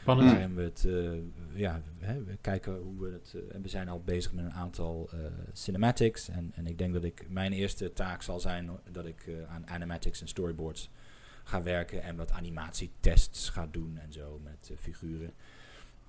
[0.00, 0.30] Spannend.
[0.30, 0.88] Waarin we het,
[1.54, 3.36] ja, hè, we kijken hoe we het.
[3.52, 5.10] en we zijn al bezig met een aantal
[5.52, 6.28] cinematics.
[6.28, 10.20] En, en ik denk dat ik mijn eerste taak zal zijn dat ik aan animatics
[10.20, 10.90] en storyboards
[11.44, 15.30] ga werken en wat animatietests ga doen en zo met uh, figuren.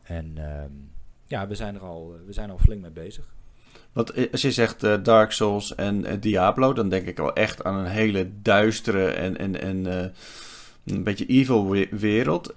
[0.03, 0.91] En um,
[1.27, 3.35] ja, we zijn er al, we zijn al flink mee bezig.
[3.93, 7.63] Want als je zegt uh, Dark Souls en uh, Diablo, dan denk ik wel echt
[7.63, 9.85] aan een hele duistere en, en, en
[10.85, 12.55] een beetje evil we wereld.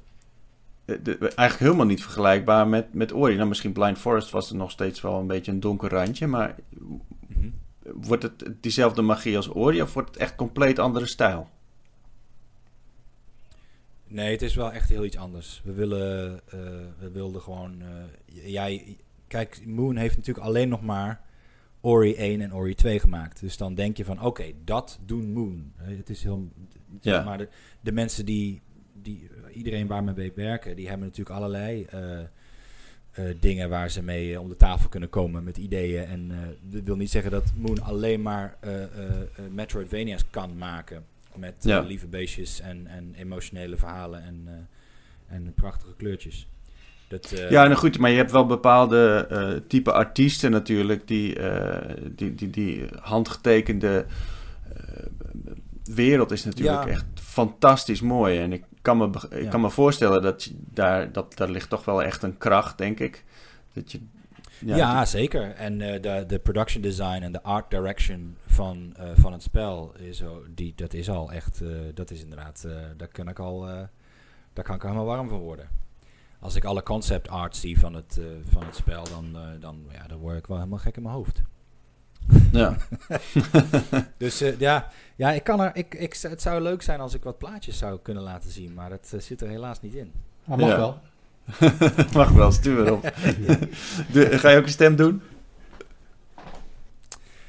[0.84, 3.34] De, eigenlijk helemaal niet vergelijkbaar met, met Ori.
[3.36, 6.54] Nou, misschien Blind Forest was er nog steeds wel een beetje een donker randje, maar
[6.68, 7.54] mm -hmm.
[7.82, 11.48] wordt het diezelfde magie als Ori of wordt het echt compleet andere stijl?
[14.06, 15.60] Nee, het is wel echt heel iets anders.
[15.64, 16.40] We willen,
[16.98, 17.82] we wilden gewoon.
[18.26, 18.96] Jij,
[19.30, 21.20] kijk, Moon heeft natuurlijk alleen nog maar
[21.80, 23.40] Ori 1 en Ori 2 gemaakt.
[23.40, 25.72] Dus dan denk je van, oké, okay, dat doen Moon.
[25.76, 26.48] Het is heel.
[27.00, 27.22] Ja.
[27.22, 27.48] Maar de,
[27.80, 28.60] de mensen die,
[28.92, 32.18] die, iedereen waar we mee werken, die hebben natuurlijk allerlei uh,
[33.40, 36.04] dingen waar ze mee om de tafel kunnen komen met ideeën.
[36.04, 38.58] En dat wil niet zeggen dat Moon alleen maar
[39.50, 41.04] Metroidvania's kan maken.
[41.36, 41.80] Met ja.
[41.80, 44.68] lieve beestjes en, en emotionele verhalen en,
[45.26, 46.48] en prachtige kleurtjes.
[47.10, 51.38] Dat, uh, ja, nou goed, maar je hebt wel bepaalde type artiesten natuurlijk die,
[52.14, 54.06] die, die, die handgetekende
[55.94, 56.90] wereld is natuurlijk ja.
[56.90, 58.38] echt fantastisch mooi.
[58.38, 59.50] En ik kan me, ik ja.
[59.50, 63.00] kan me voorstellen dat je daar, dat daar ligt toch wel echt een kracht, denk
[63.00, 63.24] ik.
[63.72, 64.00] Dat je
[64.58, 65.54] ja, ja zeker.
[65.54, 69.92] En uh, de, de production design en de art direction van, uh, van het spel,
[69.98, 70.22] is,
[70.54, 73.60] die, dat is al echt, uh, dat is inderdaad, daar, kan ik al,
[74.52, 75.68] daar kan ik helemaal warm van worden.
[76.40, 78.20] Als ik alle concept art zie van het,
[78.52, 81.42] van het spel, dan, dan, ja, dan word ik wel helemaal gek in mijn hoofd.
[82.52, 82.76] Ja.
[84.16, 87.38] dus ja, ja ik kan er, ik, ik, het zou leuk zijn als ik wat
[87.38, 90.12] plaatjes zou kunnen laten zien, maar dat zit er helaas niet in.
[90.48, 90.76] Ah, mag ja.
[90.76, 90.98] wel.
[92.14, 93.02] Mag wel, stuur erop.
[94.40, 95.22] Ga je ook een stem doen?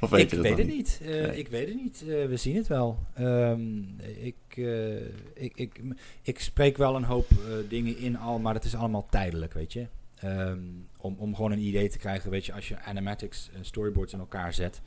[0.01, 0.99] Of weet ik, weet het niet.
[1.01, 1.37] Uh, nee.
[1.37, 2.03] ik weet het niet.
[2.05, 2.99] Uh, we zien het wel.
[3.19, 4.95] Um, ik, uh,
[5.33, 5.81] ik, ik,
[6.21, 7.27] ik spreek wel een hoop
[7.69, 9.87] dingen in al, maar het is allemaal tijdelijk, weet je.
[10.23, 14.13] Um, om, om gewoon een idee te krijgen, weet je, als je animatics en storyboards
[14.13, 14.81] in elkaar zet,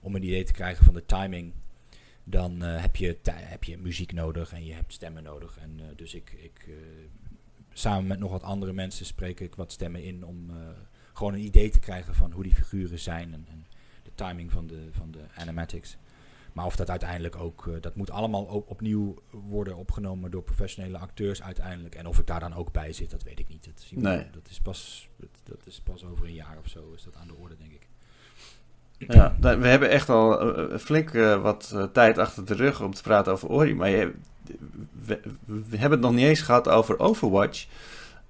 [0.00, 1.52] om een idee te krijgen van de timing,
[2.24, 5.58] dan heb, je heb je muziek nodig en je hebt stemmen nodig.
[5.58, 6.68] En dus ik, ik
[7.72, 10.50] samen met nog wat andere mensen spreek ik wat stemmen in om
[11.12, 13.65] gewoon een idee te krijgen van hoe die figuren zijn en, en,
[14.16, 15.96] timing van de, van de animatics.
[16.52, 20.98] Maar of dat uiteindelijk ook, uh, dat moet allemaal ook opnieuw worden opgenomen door professionele
[20.98, 21.94] acteurs uiteindelijk.
[21.94, 23.64] En of ik daar dan ook bij zit, dat weet ik niet.
[23.64, 24.26] Dat, zien nee.
[24.32, 25.08] dat, is, pas,
[25.42, 27.86] dat, is pas over een jaar of zo is dat aan de orde, denk ik.
[28.98, 31.10] Ja, we hebben echt al uh, flink
[31.42, 33.74] wat tijd achter de rug om te praten over Ori.
[33.74, 34.14] Maar je,
[35.04, 37.66] we, we, hebben het nog niet eens gehad over Overwatch.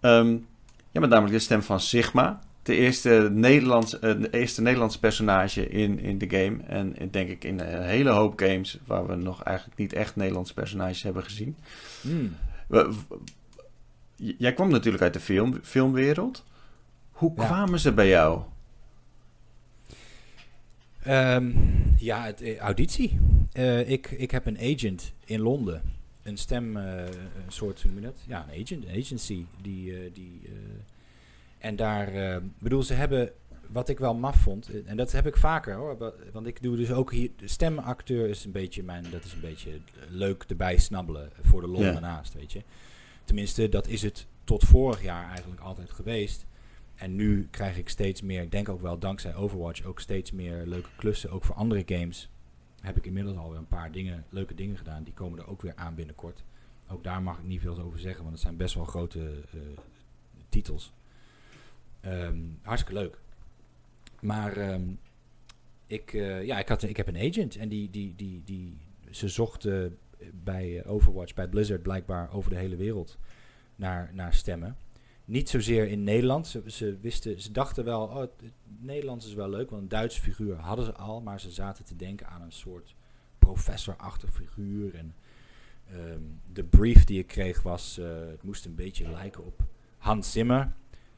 [0.01, 0.46] Um,
[0.90, 2.40] ja, met namelijk de stem van Sigma.
[2.66, 6.62] De eerste, Nederlands, uh, de eerste Nederlandse personage in, in de game.
[6.62, 10.55] En denk ik in een hele hoop games waar we nog eigenlijk niet echt Nederlandse
[10.55, 11.57] personages hebben gezien.
[12.00, 12.37] Mm.
[12.68, 12.94] We,
[14.16, 16.44] jij kwam natuurlijk uit de film, filmwereld.
[17.11, 17.44] Hoe ja.
[17.44, 18.42] kwamen ze bij jou?
[21.09, 21.55] Um,
[21.98, 23.18] ja, het, auditie.
[23.55, 25.83] Uh, ik, ik heb een agent in Londen
[26.22, 28.18] een stem, uh, een soort, hoe noem je dat?
[28.26, 29.44] Ja, een agent, een agency.
[29.62, 30.40] Die, uh, die,
[31.59, 33.33] en daar, bedoel, ze hebben,
[33.69, 36.92] wat ik wel maf vond, en dat heb ik vaker hoor, want ik doe dus
[36.92, 39.71] ook hier, de stemacteur is een beetje mijn, dat is een beetje
[40.09, 42.62] leuk erbij snabbelen voor de lol daarnaast, weet je.
[43.25, 46.47] Tenminste, dat is het tot vorig jaar eigenlijk altijd geweest.
[46.95, 50.66] En nu krijg ik steeds meer, ik denk ook wel dankzij Overwatch, ook steeds meer
[50.66, 52.31] leuke klussen, ook voor andere games
[52.81, 55.03] heb ik inmiddels alweer een paar dingen, leuke dingen gedaan.
[55.03, 56.45] Die komen er ook weer aan binnenkort.
[56.88, 59.19] Ook daar mag ik niet veel over zeggen, want het zijn best wel grote
[59.55, 59.61] uh,
[60.49, 60.92] titels.
[62.07, 63.19] Um, hartstikke leuk.
[64.21, 64.99] Maar um,
[65.87, 68.77] ik, uh, ja, ik, had, ik heb een agent en die, die, die, die,
[69.11, 69.99] ze zochten
[70.33, 73.19] bij Overwatch, bij Blizzard blijkbaar over de hele wereld
[73.77, 74.77] naar, naar stemmen.
[75.25, 76.47] Niet zozeer in Nederland.
[76.47, 80.21] Ze, ze, wisten, ze dachten wel, oh, het, Nederlands is wel leuk, want een Duitse
[80.21, 82.95] figuur hadden ze al, maar ze zaten te denken aan een soort
[83.38, 84.95] professorachtig figuur.
[84.95, 85.14] En
[85.95, 89.64] um, de brief die ik kreeg was, uh, het moest een beetje lijken op
[89.99, 90.73] Hans Zimmer,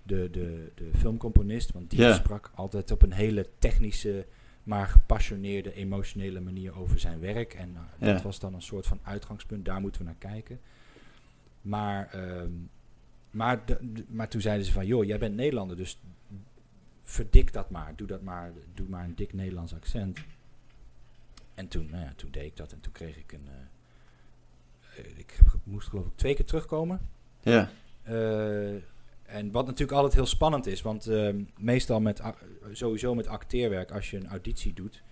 [0.08, 2.14] de, de, de filmcomponist, want die yeah.
[2.14, 4.26] sprak altijd op een hele technische,
[4.62, 7.54] maar gepassioneerde, emotionele manier over zijn werk.
[7.54, 8.12] En yeah.
[8.12, 10.60] dat was dan een soort van uitgangspunt, daar moeten we naar kijken.
[11.60, 12.70] Maar um,
[13.30, 13.64] maar,
[14.08, 16.00] maar toen zeiden ze van, joh, jij bent Nederlander, dus
[17.02, 17.92] verdik dat maar.
[17.96, 20.18] Doe dat maar, doe maar een dik Nederlands accent.
[21.54, 23.46] En toen, nou ja, toen deed ik dat en toen kreeg ik een...
[23.46, 27.00] Uh, ik heb, moest geloof ik twee keer terugkomen.
[27.40, 27.70] Ja.
[28.08, 28.76] Uh,
[29.28, 32.22] en wat natuurlijk altijd heel spannend is, want uh, meestal met
[32.72, 35.02] sowieso met acteerwerk, als je een auditie doet,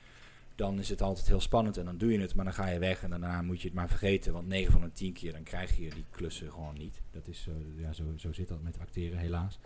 [0.54, 2.78] dan is het altijd heel spannend en dan doe je het, maar dan ga je
[2.78, 4.32] weg en daarna moet je het maar vergeten.
[4.32, 7.00] Want 9 van de 10 keer dan krijg je die klussen gewoon niet.
[7.10, 9.58] Dat is, uh, ja, zo, zo zit dat met acteren helaas.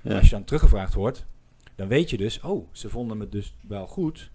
[0.00, 0.16] Ja.
[0.16, 1.26] Als je dan teruggevraagd wordt,
[1.74, 4.30] dan weet je dus, oh, ze vonden me dus wel goed.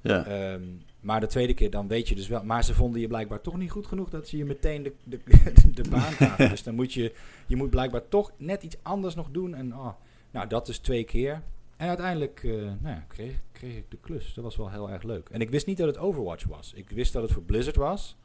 [0.00, 0.52] Ja.
[0.52, 2.44] Um, maar de tweede keer dan weet je dus wel.
[2.44, 5.20] Maar ze vonden je blijkbaar toch niet goed genoeg dat ze je meteen de, de,
[5.82, 6.48] de baan gaven.
[6.48, 7.12] dus dan moet je,
[7.46, 9.54] je moet blijkbaar toch net iets anders nog doen.
[9.54, 9.92] En oh,
[10.30, 11.42] nou, dat is twee keer.
[11.76, 14.34] En uiteindelijk uh, nou ja, kreeg, kreeg ik de klus.
[14.34, 15.28] Dat was wel heel erg leuk.
[15.28, 16.72] En ik wist niet dat het Overwatch was.
[16.74, 18.16] Ik wist dat het voor Blizzard was.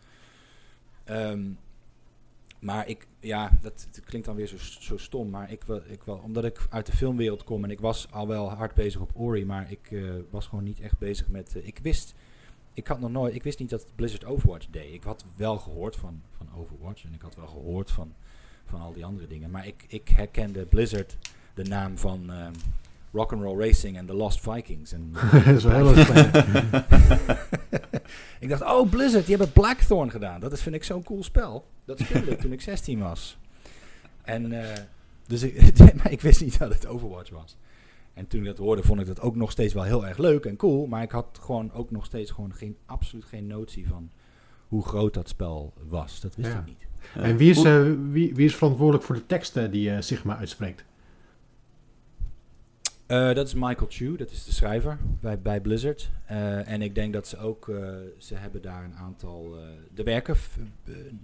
[1.06, 1.58] Um,
[2.60, 5.30] maar ik, ja, dat, klinkt dan weer zo, zo stom.
[5.30, 8.52] Maar ik, ik wel, omdat ik uit de filmwereld kom en ik was al wel
[8.52, 11.56] hard bezig op Ori, maar ik uh, was gewoon niet echt bezig met.
[11.56, 12.14] Uh, ik wist,
[12.74, 14.94] ik had nog nooit, ik wist niet dat Blizzard Overwatch deed.
[14.94, 18.14] Ik had wel gehoord van, van Overwatch en ik had wel gehoord van,
[18.66, 19.52] van al die andere dingen.
[19.52, 21.18] Maar ik, ik herkende Blizzard
[21.54, 22.48] de naam van uh,
[23.12, 24.92] Rock'n'Roll Racing en The Lost Vikings.
[24.92, 25.14] En,
[25.46, 25.98] dat is wel
[28.40, 30.40] ik dacht, oh Blizzard, die hebben Blackthorn gedaan.
[30.40, 31.66] Dat is, vind ik zo'n cool spel.
[31.86, 33.38] Dat speelde ik toen ik 16 was.
[34.22, 34.68] En uh,
[35.28, 37.58] dus ik, maar ik wist niet dat het Overwatch was.
[38.22, 40.46] En toen ik dat hoorde, vond ik dat ook nog steeds wel heel erg leuk
[40.46, 40.88] en cool.
[40.88, 44.10] Maar ik had gewoon ook nog steeds gewoon geen, absoluut geen notie van
[44.68, 46.20] hoe groot dat spel was.
[46.22, 46.60] Dat wist Ja.
[46.60, 46.88] ik niet.
[47.16, 50.86] En wie is, eh, wie, wie is verantwoordelijk voor de teksten die eh, Sigma uitspreekt?
[53.06, 56.12] Eh, dat is Michael Chu, dat is de schrijver bij, bij Blizzard.
[56.66, 57.66] En ik denk dat ze ook,
[58.18, 59.56] ze hebben daar een aantal,
[59.96, 60.36] er werken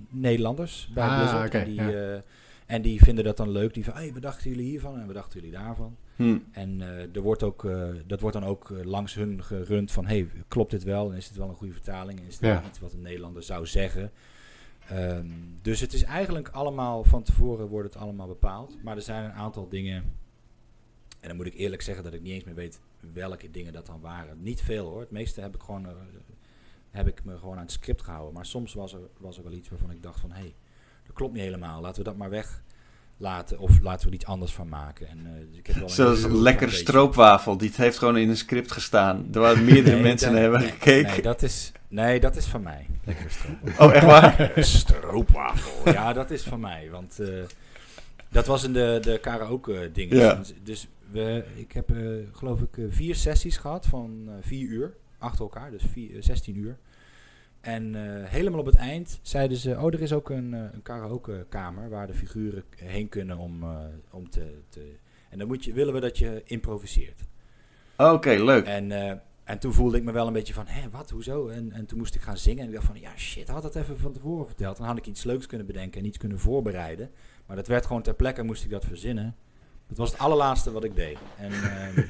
[0.09, 1.53] Nederlanders bij Ah, Blizzard.
[1.53, 2.23] en, die, ja.
[2.65, 3.73] en die vinden dat dan leuk.
[3.73, 5.95] Die van, hey, wat dachten jullie hiervan en wat dachten jullie daarvan?
[6.17, 6.37] Hm.
[6.51, 10.05] En eh, er wordt ook, eh, dat wordt dan ook eh, langs hun gerund van,
[10.05, 11.11] hey, klopt dit wel?
[11.11, 12.19] En is dit wel een goede vertaling?
[12.19, 12.63] En is dit Ja.
[12.67, 14.11] iets wat een Nederlander zou zeggen?
[14.87, 15.27] Ehm,
[15.61, 18.83] dus het is eigenlijk allemaal, van tevoren wordt het allemaal bepaald.
[18.83, 20.03] Maar er zijn een aantal dingen,
[21.19, 22.79] en dan moet ik eerlijk zeggen dat ik niet eens meer weet
[23.13, 24.43] welke dingen dat dan waren.
[24.43, 25.87] Niet veel hoor, het meeste heb ik gewoon,
[26.91, 28.33] heb ik me gewoon aan het script gehouden.
[28.33, 30.55] Maar soms was er, was er wel iets waarvan ik dacht van, hé, hey,
[31.05, 31.81] dat klopt niet helemaal.
[31.81, 32.29] Laten we dat maar
[33.17, 35.07] weglaten of laten we er iets anders van maken.
[35.07, 37.57] En, eh, dus ik heb wel Zoals een beetje- stroopwafel.
[37.57, 39.27] Die heeft gewoon in een script gestaan.
[39.33, 41.11] Er waren meerdere Nee, mensen naar hebben nee, gekeken.
[41.11, 42.85] Nee dat, is, nee, dat is van mij.
[43.03, 43.85] Lekkere stroopwafel.
[43.87, 44.51] Oh, echt waar?
[44.63, 45.91] stroopwafel.
[45.93, 46.87] Ja, dat is van mij.
[46.91, 47.27] Want eh,
[48.29, 50.17] dat was in de, de karaoke dingen.
[50.17, 50.33] Ja.
[50.33, 51.97] Dus, dus we, ik heb eh,
[52.31, 55.71] geloof ik vier sessies gehad van vier uur achter elkaar.
[55.71, 56.77] Dus vier, eh, 16 uur.
[57.67, 59.77] En eh, helemaal op het eind zeiden ze...
[59.79, 63.69] Oh, er is ook een, eh, een karaokekamer waar de figuren heen kunnen om, eh,
[64.11, 64.95] om te, te...
[65.29, 67.21] En dan moet je, willen we dat je improviseert.
[67.97, 68.65] Oké, leuk.
[68.65, 68.91] En,
[69.43, 71.47] en toen voelde ik me wel een beetje van, hé, wat, hoezo?
[71.47, 72.61] En, en toen moest ik gaan zingen.
[72.61, 74.77] En ik dacht van, ja, shit, had dat even van tevoren verteld.
[74.77, 77.09] Dan had ik iets leuks kunnen bedenken en iets kunnen voorbereiden.
[77.45, 79.35] Maar dat werd gewoon ter plekke, moest ik dat verzinnen.
[79.87, 81.17] Dat was het allerlaatste wat ik deed.
[81.37, 82.01] En, ehm,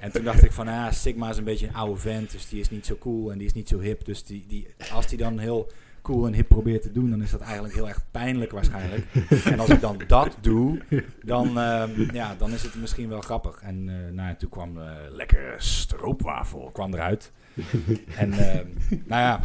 [0.00, 2.30] en toen dacht ik van, ja, Sigma is een beetje een oude vent.
[2.30, 4.04] Dus die is niet zo cool en die is niet zo hip.
[4.04, 5.70] Dus die, die, als die dan heel
[6.02, 9.06] cool en hip probeert te doen, dan is dat eigenlijk heel erg pijnlijk waarschijnlijk.
[9.44, 10.82] En als ik dan dat doe,
[11.24, 13.60] dan, ehm, ja, dan is het misschien wel grappig.
[13.62, 17.32] En eh, nou, toen kwam eh lekkere stroopwafel kwam eruit.
[18.16, 19.40] en ehm, nou ja,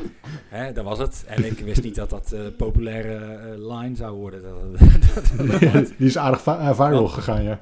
[0.49, 1.23] hè, dat was het.
[1.27, 4.41] En ik wist niet dat dat eh populaire eh, line zou worden.
[4.41, 7.59] Dat, dat- dat- Die is aardig va- eh, viral gegaan, ja.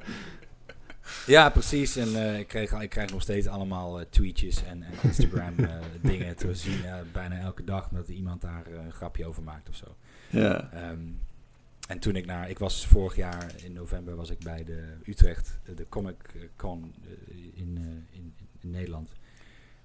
[1.26, 1.96] ja, precies.
[1.96, 5.74] En eh, ik, kreeg, ik krijg nog steeds allemaal tweetjes en, en Instagram eh,
[6.10, 6.80] dingen te zien.
[7.12, 9.96] bijna elke dag dat iemand daar een grapje over maakt of zo.
[10.28, 10.70] Ja.
[10.72, 10.98] Ehm,
[11.88, 15.58] en toen ik naar, ik was vorig jaar in november was ik bij de Utrecht,
[15.76, 16.16] de Comic
[16.56, 16.94] Con
[17.54, 17.78] in,
[18.10, 19.10] in, in Nederland.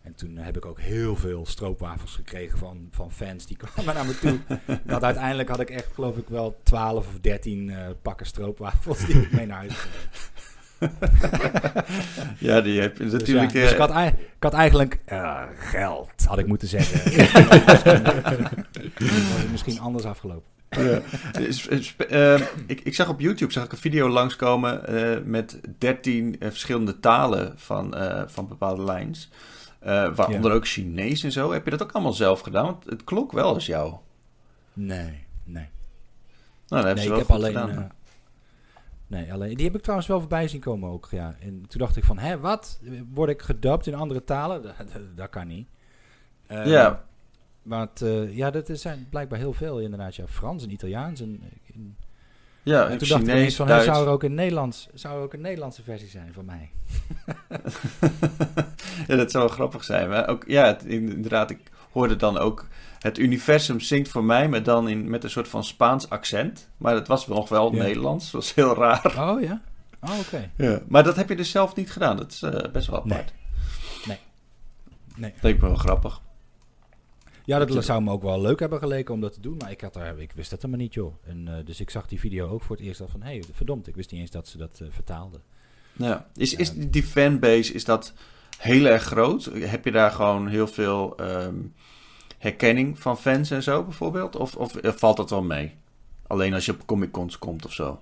[0.05, 4.05] En toen heb ik ook heel veel stroopwafels gekregen van, van fans die kwamen naar
[4.05, 4.37] me toe.
[4.83, 9.21] Dat uiteindelijk had ik echt, geloof ik, wel 12 of 13 eh, pakken stroopwafels die
[9.21, 9.87] ik mee naar huis
[12.39, 13.51] ja, die heb je Dus, natuurlijk...
[13.53, 17.11] ja, dus ik, eh, had, ei- ik had eigenlijk eh, geld, had ik moeten zeggen.
[18.99, 20.53] was misschien anders afgelopen.
[20.69, 21.01] Ja.
[21.31, 25.17] Dus, eh, sp- eh, ik, ik zag op YouTube zag ik een video langskomen eh
[25.23, 29.29] met 13 eh, verschillende talen van, eh, van bepaalde lines.
[29.85, 31.51] Eh, waaronder ook Chinees en zo.
[31.51, 32.65] Heb je dat ook allemaal zelf gedaan?
[32.65, 33.93] Want het klonk wel als jou.
[34.73, 35.67] Nee, nee.
[36.67, 37.51] Nou, dat nee, ik heb alleen.
[37.57, 37.69] gedaan.
[37.69, 37.89] eh,
[39.07, 39.55] nee, alleen.
[39.55, 41.07] Die heb ik trouwens wel voorbij zien komen ook.
[41.11, 41.35] Ja.
[41.39, 42.79] En toen dacht ik van, hè, wat?
[43.13, 44.63] Word ik gedubt in andere talen?
[45.15, 45.67] Dat, kan niet.
[46.47, 47.05] Eh, Ja.
[47.61, 50.15] Want eh, ja, dat er zijn blijkbaar heel veel inderdaad.
[50.15, 51.41] Ja, Frans en Italiaans en,
[51.75, 51.95] en
[52.65, 55.33] Ja, en toen dacht ik ineens van, zou, er ook een Nederlands, zou er ook
[55.33, 56.69] een Nederlandse versie zijn van mij?
[59.07, 60.09] ja, dat zou wel grappig zijn.
[60.09, 61.59] Maar ook, ja, het, inderdaad, ik
[61.91, 62.67] hoorde dan ook...
[62.99, 66.69] Het universum zingt voor mij, maar dan in, met een soort van Spaans accent.
[66.77, 68.31] Maar het was nog wel Nederlands.
[68.31, 69.31] Dat was heel raar.
[69.31, 69.61] Oh ja?
[70.01, 70.49] Oh, oké.
[70.55, 72.17] Ja, maar dat heb je dus zelf niet gedaan.
[72.17, 73.33] Dat is uh, best wel apart.
[74.05, 74.05] Nee.
[74.05, 74.19] Nee.
[75.15, 75.31] nee.
[75.33, 76.21] Dat leek me wel grappig.
[77.45, 79.57] Ja, dat zou me ook wel leuk hebben geleken om dat te doen.
[79.57, 81.13] Maar ik, had er, ik wist dat helemaal niet, joh.
[81.23, 83.21] En, uh, dus ik zag die video ook voor het eerst al van...
[83.21, 85.41] Hé, hey, verdomd, ik wist niet eens dat ze dat uh, vertaalden.
[85.93, 86.27] Ja.
[86.35, 88.13] Is, is die fanbase, is dat
[88.57, 89.45] heel erg groot?
[89.53, 91.73] Heb je daar gewoon heel veel um,
[92.37, 94.35] herkenning van fans en zo bijvoorbeeld?
[94.35, 95.75] Of, of valt dat wel mee?
[96.27, 97.99] Alleen als je op Comic Cons komt of zo?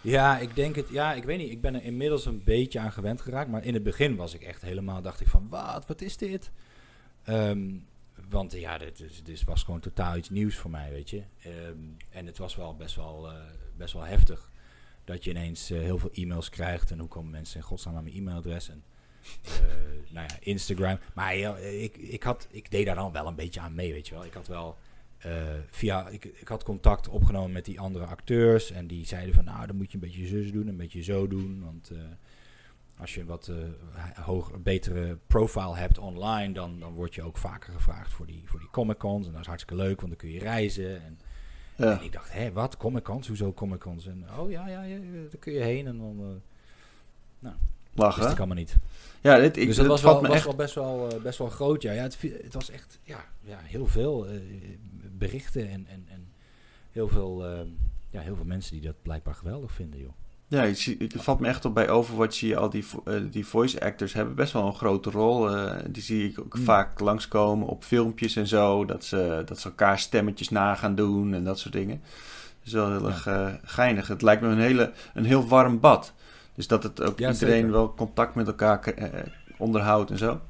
[0.00, 0.88] Ja, ik denk het.
[0.88, 1.50] Ja, ik weet niet.
[1.50, 3.50] Ik ben er inmiddels een beetje aan gewend geraakt.
[3.50, 5.02] Maar in het begin was ik echt helemaal.
[5.02, 5.86] Dacht ik van, wat?
[5.86, 6.50] Wat is dit?
[7.28, 7.86] Um,
[8.30, 11.22] want ja, dit, was gewoon totaal iets nieuws voor mij, weet je.
[11.46, 13.36] Um, en het was wel best wel, uh,
[13.76, 14.50] best wel heftig.
[15.04, 16.90] Dat je ineens uh, heel veel e-mails krijgt.
[16.90, 18.68] En hoe komen mensen in godsnaam aan mijn e-mailadres?
[18.68, 18.82] En
[19.44, 19.50] uh,
[20.14, 20.98] nou ja, Instagram.
[21.14, 24.14] Maar ik, ik, had, ik deed daar dan wel een beetje aan mee, weet je
[24.14, 24.24] wel.
[24.24, 24.76] Ik had wel
[25.70, 28.70] via, ik, ik had contact opgenomen met die andere acteurs.
[28.70, 31.28] En die zeiden van, nou, dan moet je een beetje zus doen, een beetje zo
[31.28, 31.62] doen.
[31.64, 31.90] Want
[33.00, 33.56] als je een wat uh,
[34.24, 38.58] hoger, betere profile hebt online, dan, dan word je ook vaker gevraagd voor die, voor
[38.58, 39.26] die Comic-Cons.
[39.26, 41.02] En dat is hartstikke leuk, want dan kun je reizen.
[41.04, 41.18] En,
[41.76, 41.98] ja.
[41.98, 42.76] en ik dacht, hé, wat?
[42.76, 43.26] Comic-Cons?
[43.28, 44.06] Hoezo Comic-Cons?
[44.06, 44.98] En oh ja, ja, ja,
[45.30, 45.86] daar kun je heen.
[45.86, 46.42] En dan,
[47.38, 47.54] nou,
[47.94, 48.22] Lachen.
[48.22, 48.76] Dat kan maar niet.
[49.20, 50.44] Ja, dit, ik, dus dat was, wel, was echt...
[50.44, 51.92] wel best wel, best wel groot, ja.
[51.92, 54.26] ja het, het was echt, ja, ja heel veel
[55.18, 56.28] berichten en, en, en
[56.92, 57.60] heel, veel, uh,
[58.10, 60.12] ja, heel veel mensen die dat blijkbaar geweldig vinden, joh.
[60.50, 63.14] Ja, je zie, het valt me echt op bij Overwatch zie je al die, uh,
[63.30, 65.56] die voice actors hebben best wel een grote rol.
[65.56, 66.64] Uh, die zie ik ook mm.
[66.64, 68.84] vaak langskomen op filmpjes en zo.
[68.84, 72.00] Dat ze, dat ze elkaar stemmetjes na gaan doen en dat soort dingen.
[72.58, 74.08] Dat is wel heel erg uh, geinig.
[74.08, 76.12] Het lijkt me een, hele, een heel warm bad.
[76.54, 77.70] Dus dat het ook ja, iedereen zeker.
[77.70, 78.94] wel contact met elkaar
[79.58, 80.40] onderhoudt en zo.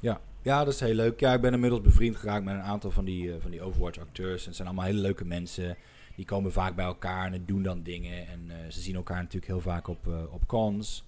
[0.00, 1.20] Ja, ja, dat is heel leuk.
[1.20, 4.40] Ja, ik ben inmiddels bevriend geraakt met een aantal van die, van die Overwatch-acteurs.
[4.40, 5.76] En het zijn allemaal hele leuke mensen.
[6.14, 8.26] Die komen vaak bij elkaar en doen dan dingen.
[8.26, 11.04] En uh, ze zien elkaar natuurlijk heel vaak op, uh, op cons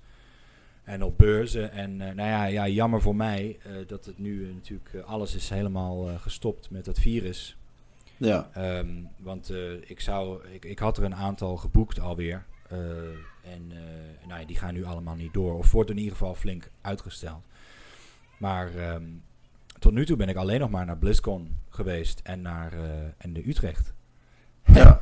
[0.84, 1.72] en op beurzen.
[1.72, 6.70] En nou ja, ja, jammer voor mij dat het nu natuurlijk alles is helemaal gestopt
[6.70, 7.56] met dat virus.
[8.16, 8.50] Ja.
[8.78, 12.44] Um, want ik, zou, ik, ik had er een aantal geboekt alweer.
[13.42, 13.66] en
[14.26, 15.58] nou ja, die gaan nu allemaal niet door.
[15.58, 17.42] Of wordt in ieder geval flink uitgesteld.
[18.38, 19.22] Maar um,
[19.78, 22.72] tot nu toe ben ik alleen nog maar naar BlizzCon geweest en naar
[23.18, 23.94] en de Utrecht.
[24.74, 25.00] Ja.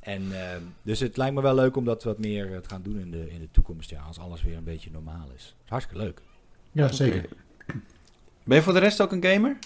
[0.00, 0.38] en uh,
[0.82, 3.10] dus het lijkt me wel leuk om dat wat meer uh, te gaan doen in
[3.10, 5.54] de, in de toekomst, ja, als alles weer een beetje normaal is.
[5.66, 6.20] Hartstikke leuk.
[6.72, 7.24] Ja, zeker.
[7.24, 7.80] Okay.
[8.44, 9.58] Ben je voor de rest ook een gamer?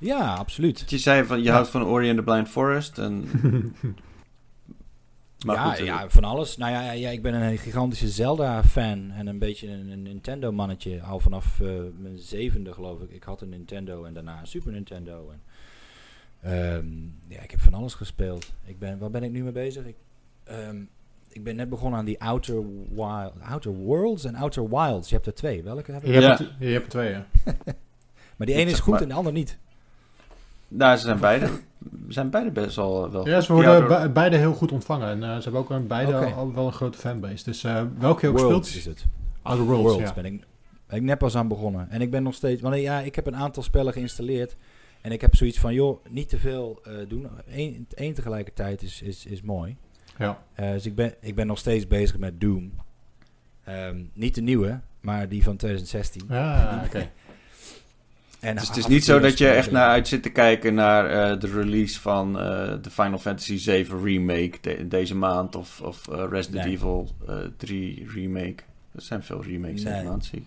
[0.00, 0.84] Ja, absoluut.
[0.86, 1.52] Je zei van je ja.
[1.52, 3.28] houdt van Ori and the Blind Forest en
[5.44, 6.56] Maar ja, goed, eh, ja, van alles.
[6.56, 11.02] Nou ja, ja, ik ben een gigantische Zelda-fan en een beetje een, een Nintendo-mannetje.
[11.02, 13.10] Al vanaf uh, mijn zevende, geloof ik.
[13.10, 15.30] Ik had een Nintendo en daarna een Super Nintendo.
[15.30, 15.42] En,
[16.46, 18.52] um, ja, ik heb van alles gespeeld.
[18.64, 19.84] Ik ben, waar ben ik nu mee bezig?
[19.84, 19.96] Ik,
[20.50, 20.88] um,
[21.28, 22.62] ik ben net begonnen aan die Outer,
[22.94, 25.08] Wild, Outer Worlds en Outer Wilds.
[25.08, 25.62] Je hebt er twee.
[25.62, 26.12] Welke heb je?
[26.12, 26.28] Je, ja.
[26.28, 27.26] hebt, er, je hebt er twee, ja.
[28.36, 29.02] maar die ene is goed maar.
[29.02, 29.58] en de ander niet.
[30.68, 31.48] Nou, ze zijn beide,
[32.08, 33.10] zijn beide best wel...
[33.10, 35.08] wel ja, ze worden be beide heel goed ontvangen.
[35.08, 36.32] En uh, ze hebben ook een, beide okay.
[36.32, 37.44] al, wel een grote fanbase.
[37.44, 38.96] Dus uh, welke je ook Worlds speelt...
[38.96, 39.10] is het.
[39.42, 40.14] Outer Worlds, Worlds ja.
[40.14, 40.44] ben, ik,
[40.86, 41.90] ben ik net pas aan begonnen.
[41.90, 42.62] En ik ben nog steeds...
[42.62, 44.56] Want ja, ik heb een aantal spellen geïnstalleerd.
[45.02, 47.28] En ik heb zoiets van, joh, niet te veel uh, doen.
[47.48, 49.76] Eén, één tegelijkertijd is, is, is mooi.
[50.18, 50.42] Ja.
[50.54, 52.72] dus ik ben, ik ben nog steeds bezig met Doom.
[53.68, 56.22] Um, niet de nieuwe, maar die van 2016.
[56.28, 56.96] Ja, oké.
[56.96, 57.10] Okay.
[58.40, 61.32] En dus het is niet zo dat je echt naar uit zit te kijken naar
[61.32, 66.08] uh, de release van uh, de Final Fantasy 7 remake de, deze maand of, of
[66.08, 66.74] uh, Resident nee.
[66.74, 67.10] Evil
[67.56, 68.62] 3 remake.
[68.94, 69.92] Er zijn veel remakes nee.
[69.92, 70.44] deze maand, zie ik.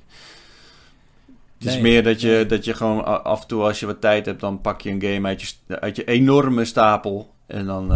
[1.58, 4.26] Het is meer dat je, dat je gewoon af en toe als je wat tijd
[4.26, 7.94] hebt, dan pak je een game uit je, uit je enorme stapel en dan...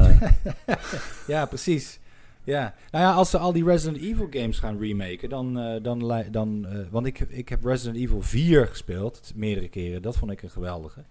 [1.27, 1.99] ja, precies.
[2.43, 6.23] Ja, nou ja, als ze al die Resident Evil games gaan remaken, dan, uh, dan,
[6.31, 10.41] dan uh, want ik, ik heb Resident Evil 4 gespeeld, meerdere keren, dat vond ik
[10.41, 11.03] een geweldige.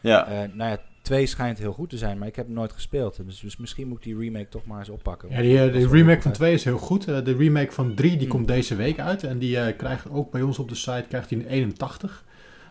[0.00, 0.32] Ja.
[0.32, 3.20] Uh, nou ja, 2 schijnt heel goed te zijn, maar ik heb hem nooit gespeeld.
[3.26, 5.30] Dus, dus misschien moet ik die remake toch maar eens oppakken.
[5.30, 7.04] Ja, die, de remake van 2 is heel goed.
[7.04, 8.28] de remake van 3 die hmm.
[8.28, 11.38] komt deze week uit en die krijgt ook bij ons op de site krijgt hij
[11.38, 12.24] een 81.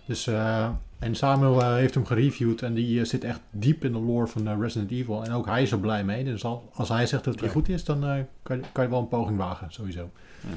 [0.05, 0.69] Dus, uh,
[0.99, 4.27] en Samuel uh, heeft hem gereviewd en die uh, zit echt diep in de lore
[4.27, 5.25] van Resident Evil.
[5.25, 6.23] En ook hij is er blij mee.
[6.23, 7.99] Dus al, als hij zegt dat hij goed is, dan
[8.43, 10.09] kan je, kan, je wel een poging wagen, sowieso.
[10.41, 10.51] Mm.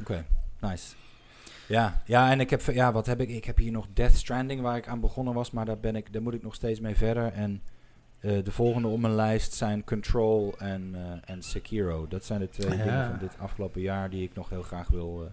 [0.00, 0.24] okay.
[0.70, 0.94] nice.
[1.66, 3.28] Ja, ja, en ik heb, ja, wat heb ik?
[3.28, 6.12] Ik heb hier nog Death Stranding, waar ik aan begonnen was, maar daar, ben ik,
[6.12, 7.32] daar moet ik nog steeds mee verder.
[7.32, 7.62] En
[8.20, 10.94] de volgende op mijn lijst zijn Control en,
[11.24, 12.08] en Sekiro.
[12.08, 12.84] Dat zijn de twee Ja.
[12.84, 15.32] dingen van dit afgelopen jaar die ik nog heel graag wil,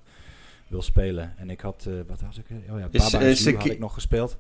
[0.68, 1.34] wil spelen.
[1.38, 2.46] En ik had, wat was ik?
[2.70, 4.38] Oh ja, Is, Baba eh, is, had ik nog gespeeld.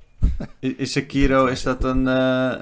[0.59, 2.53] Is Sekiro, is dat een, eh,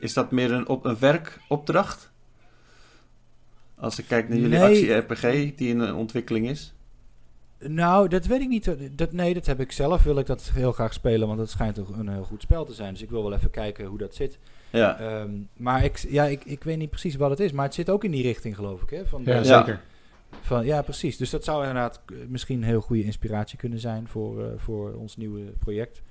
[0.00, 2.10] is dat meer een, op, een werkopdracht?
[3.74, 4.68] Als ik kijk naar jullie Nee.
[4.68, 6.74] actie-RPG die in eh, ontwikkeling is.
[7.68, 8.74] Nou, dat weet ik niet.
[8.98, 10.02] Dat, nee, dat heb ik zelf.
[10.02, 12.74] Wil ik dat heel graag spelen, want het schijnt een, een heel goed spel te
[12.74, 12.92] zijn.
[12.92, 14.38] Dus ik wil wel even kijken hoe dat zit.
[14.70, 17.52] Ja, Ehm, maar ik, ja, ik, ik weet niet precies wat het is.
[17.52, 18.90] Maar het zit ook in die richting, geloof ik.
[18.90, 19.06] Hè?
[19.06, 19.80] Van, Ja, de- zeker.
[20.40, 21.16] van, ja, precies.
[21.16, 25.16] Dus dat zou inderdaad misschien een heel goede inspiratie kunnen zijn voor, eh, voor ons
[25.16, 26.02] nieuwe project.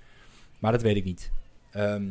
[0.60, 1.32] Maar dat weet ik niet.
[1.72, 2.04] Ehm,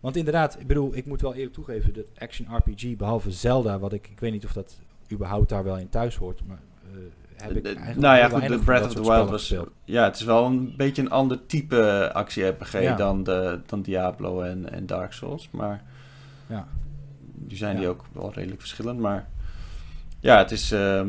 [0.00, 3.92] want inderdaad, ik bedoel, ik moet wel eerlijk toegeven, dat Action RPG, behalve Zelda, wat
[3.92, 4.78] ik, ik weet niet of dat
[5.12, 6.60] überhaupt daar wel in thuis hoort, maar
[6.92, 6.98] eh,
[7.42, 9.40] heb ik Eh, eigenlijk nou ja, goed, de Breath of the Wild was...
[9.40, 9.68] gespeeld.
[9.84, 12.96] Ja, het is wel een beetje een ander type actie-RPG Ja.
[12.96, 15.48] dan, de, dan Diablo en, en Dark Souls.
[15.50, 15.82] Maar
[16.46, 16.66] Ja.
[17.34, 17.80] die zijn Ja.
[17.80, 18.98] die ook wel redelijk verschillend.
[19.00, 19.28] Maar
[20.20, 20.72] ja, het is...
[20.72, 21.08] ehm,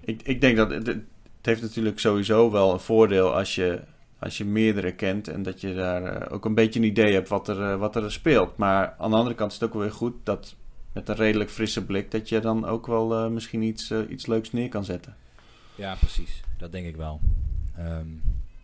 [0.00, 0.70] ik, ik denk dat...
[0.70, 3.80] Het, het heeft natuurlijk sowieso wel een voordeel als je,
[4.18, 5.28] als je meerdere kent...
[5.28, 7.96] en dat je daar eh, ook een beetje een idee hebt wat er, eh, wat
[7.96, 8.56] er speelt.
[8.56, 10.54] Maar aan de andere kant is het ook wel weer goed dat...
[10.92, 12.10] met een redelijk frisse blik...
[12.10, 15.16] dat je dan ook wel eh, misschien iets, eh, iets leuks neer kan zetten.
[15.74, 16.42] Ja, precies.
[16.58, 17.20] Dat denk ik wel.
[17.76, 18.08] Ehm,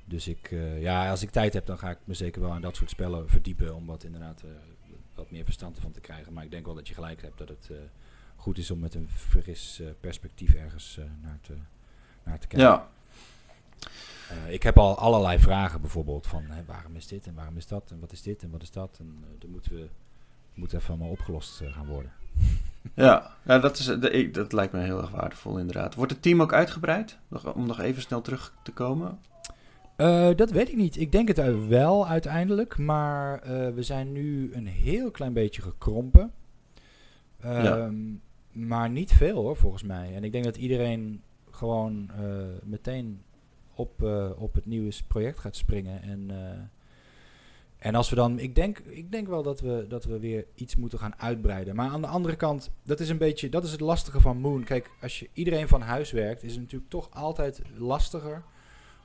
[0.05, 2.61] dus ik, eh, ja, als ik tijd heb, dan ga ik me zeker wel aan
[2.61, 3.75] dat soort spellen verdiepen.
[3.75, 4.51] Om wat inderdaad eh,
[5.15, 6.33] wat meer verstand ervan te krijgen.
[6.33, 7.77] Maar ik denk wel dat je gelijk hebt dat het eh,
[8.37, 11.55] goed is om met een fris perspectief ergens naar, te,
[12.23, 12.69] naar te kijken.
[12.69, 12.89] Ja,
[14.49, 17.91] ik heb al allerlei vragen bijvoorbeeld van hè, waarom is dit en waarom is dat
[17.91, 18.97] en wat is dit en wat is dat.
[19.01, 19.89] En dat moeten we
[20.55, 22.13] moet even allemaal opgelost gaan worden.
[22.95, 23.85] Ja, dat, is,
[24.33, 25.95] dat lijkt me heel erg waardevol inderdaad.
[25.95, 27.19] Wordt het team ook uitgebreid?
[27.55, 29.19] Om nog even snel terug te komen?
[29.97, 30.97] Uh, dat weet ik niet.
[31.01, 32.79] Ik denk het wel uiteindelijk.
[32.79, 36.33] Maar uh, we zijn nu een heel klein beetje gekrompen.
[37.45, 37.91] Um, ja.
[38.53, 40.15] Maar niet veel hoor, volgens mij.
[40.15, 43.23] En ik denk dat iedereen gewoon uh, meteen
[43.75, 44.03] op,
[44.37, 46.03] op het nieuwe project gaat springen.
[46.03, 46.31] En,
[47.81, 48.39] en als we dan.
[48.39, 51.75] Ik denk, ik denk wel dat we, dat we weer iets moeten gaan uitbreiden.
[51.75, 53.49] Maar aan de andere kant, dat is een beetje.
[53.49, 54.65] Dat is het lastige van Moon.
[54.65, 58.43] Kijk, als je iedereen van huis werkt, is het natuurlijk toch altijd lastiger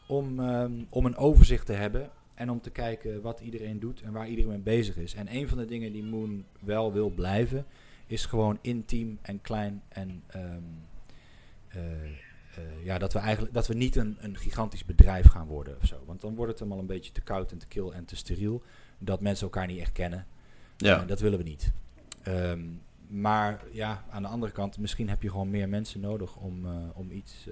[0.07, 4.11] om, um, om een overzicht te hebben en om te kijken wat iedereen doet en
[4.11, 5.13] waar iedereen mee bezig is.
[5.13, 7.65] En een van de dingen die Moon wel wil blijven,
[8.07, 10.63] is gewoon intiem en klein en um,
[11.75, 11.81] uh,
[12.59, 15.87] uh, ja, dat we eigenlijk dat we niet een, een gigantisch bedrijf gaan worden of
[15.87, 16.03] zo.
[16.05, 18.63] Want dan wordt het allemaal een beetje te koud en te kil en te steriel.
[18.97, 20.25] Dat mensen elkaar niet echt kennen.
[20.77, 21.01] Ja.
[21.01, 21.71] Uh, dat willen we niet.
[22.27, 26.65] Um, maar ja, aan de andere kant, misschien heb je gewoon meer mensen nodig om,
[26.93, 27.47] om iets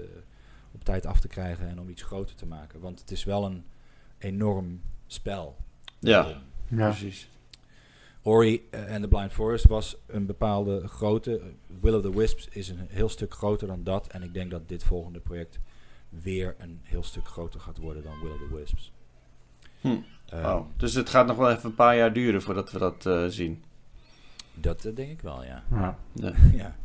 [0.72, 2.80] op tijd af te krijgen en om iets groter te maken.
[2.80, 3.64] Want het is wel een
[4.18, 5.56] enorm spel.
[6.00, 6.88] Ja, ja.
[6.90, 7.30] precies.
[8.24, 11.42] Ori en The Blind Forest was een bepaalde grootte.
[11.82, 14.08] Will of the Wisps is een heel stuk groter dan dat.
[14.08, 15.60] En ik denk dat dit volgende project
[16.10, 18.92] weer een heel stuk groter gaat worden dan Will of the Wisps.
[19.82, 19.88] Hm.
[19.88, 23.06] Um, oh, dus het gaat nog wel even een paar jaar duren voordat we dat
[23.06, 23.64] uh, zien.
[24.54, 25.64] Dat uh, denk ik wel, ja.
[25.72, 25.98] ja.
[26.14, 26.34] ja.
[26.64, 26.76] ja.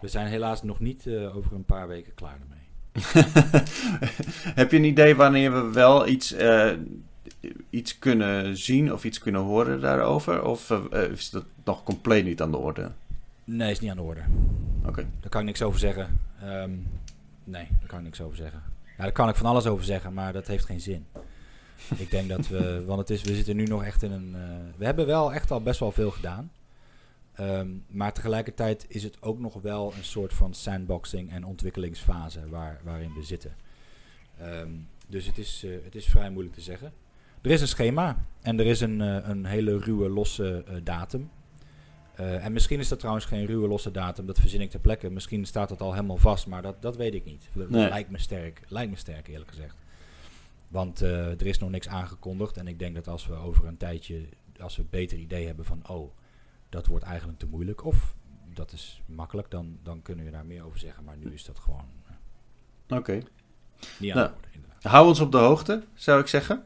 [0.00, 2.64] We zijn helaas nog niet uh, over een paar weken klaar ermee.
[4.60, 6.72] Heb je een idee wanneer we wel iets, uh,
[7.70, 10.44] iets kunnen zien of iets kunnen horen daarover?
[10.44, 12.90] Of uh, is dat nog compleet niet aan de orde?
[13.44, 14.24] Nee, is niet aan de orde.
[14.78, 14.88] Oké.
[14.88, 15.06] Okay.
[15.20, 16.20] Daar kan ik niks over zeggen.
[16.44, 16.86] Um,
[17.44, 18.62] nee, daar kan ik niks over zeggen.
[18.96, 21.06] Ja, daar kan ik van alles over zeggen, maar dat heeft geen zin.
[21.96, 24.34] ik denk dat we, want het is, we zitten nu nog echt in een.
[24.36, 24.42] Uh,
[24.76, 26.50] we hebben wel echt al best wel veel gedaan.
[27.40, 32.80] Um, maar tegelijkertijd is het ook nog wel een soort van sandboxing en ontwikkelingsfase waar,
[32.84, 33.54] waarin we zitten.
[34.42, 36.92] Um, dus het is, uh, het is vrij moeilijk te zeggen.
[37.46, 41.30] Er is een schema en er is een, uh, een hele ruwe, losse uh, datum.
[42.16, 45.10] en misschien is dat trouwens geen ruwe, losse datum, dat verzin ik ter plekke.
[45.10, 47.48] Misschien staat dat al helemaal vast, maar dat, dat weet ik niet.
[47.52, 47.88] Dat Nee.
[47.88, 49.76] lijkt, me sterk, lijkt me sterk, eerlijk gezegd.
[50.68, 54.28] Want er is nog niks aangekondigd en ik denk dat als we over een tijdje,
[54.60, 56.12] als we een beter idee hebben van, oh
[56.68, 57.84] dat wordt eigenlijk te moeilijk.
[57.84, 58.14] Of
[58.54, 61.04] dat is makkelijk, dan, dan kunnen we daar meer over zeggen.
[61.04, 61.88] Maar nu is dat gewoon
[62.88, 63.22] uh, okay.
[63.98, 64.30] niet aan nou.
[64.82, 66.64] Hou ons op de hoogte, zou ik zeggen.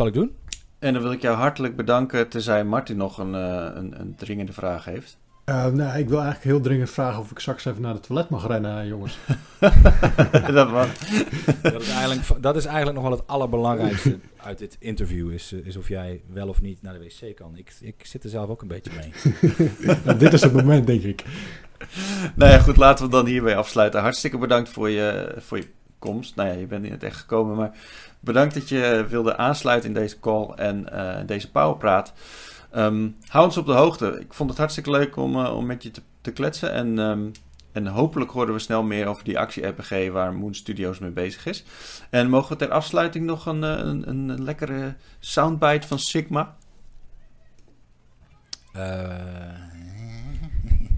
[0.00, 0.36] Zal ik doen?
[0.78, 4.52] En dan wil ik jou hartelijk bedanken, tenzij Martin nog een, uh, een, een dringende
[4.52, 5.18] vraag heeft.
[5.46, 8.28] Uh, nou, ik wil eigenlijk heel dringend vragen of ik straks even naar het toilet
[8.28, 9.18] mag rennen, jongens.
[10.54, 10.94] dat, mag.
[11.62, 15.32] dat, is eigenlijk, dat is eigenlijk nog wel het allerbelangrijkste uit dit interview.
[15.32, 17.56] Is, is of jij wel of niet naar de wc kan.
[17.56, 19.12] Ik, ik zit er zelf ook een beetje mee.
[20.04, 21.24] nou, dit is het moment, denk ik.
[22.34, 24.00] nou ja, goed, laten we dan hierbij afsluiten.
[24.00, 26.36] Hartstikke bedankt voor je, voor je komst.
[26.36, 27.72] Nou ja, je bent niet echt gekomen, maar
[28.20, 32.12] bedankt dat je wilde aansluiten in deze call en uh, deze powerpraat.
[32.70, 34.20] Ehm, hou ons op de hoogte.
[34.20, 36.72] Ik vond het hartstikke leuk om, om met je te, te kletsen.
[36.72, 37.28] En, ehm,
[37.72, 41.64] en hopelijk horen we snel meer over die actie-RPG waar Moon Studios mee bezig is.
[42.10, 46.56] En mogen we ter afsluiting nog een, een, een lekkere soundbite van Sigma?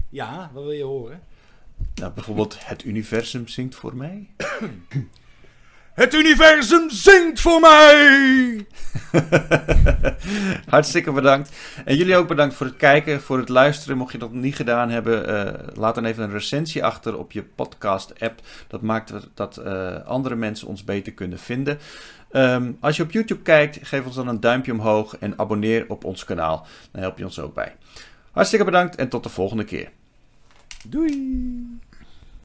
[0.09, 1.21] ja, wat wil je horen?
[1.95, 4.29] Nou, bijvoorbeeld Het Universum zingt voor mij.
[5.93, 8.65] Het universum zingt voor mij!
[10.69, 11.51] Hartstikke bedankt.
[11.85, 13.97] En jullie ook bedankt voor het kijken, voor het luisteren.
[13.97, 17.43] Mocht je dat niet gedaan hebben, uh, laat dan even een recensie achter op je
[17.43, 18.41] podcast-app.
[18.67, 21.79] Dat maakt dat uh, andere mensen ons beter kunnen vinden.
[22.31, 26.03] Um, als je op YouTube kijkt, geef ons dan een duimpje omhoog en abonneer op
[26.03, 26.67] ons kanaal.
[26.91, 27.75] Dan help je ons ook bij.
[28.31, 29.89] Hartstikke bedankt en tot de volgende keer.
[30.87, 31.79] Doei!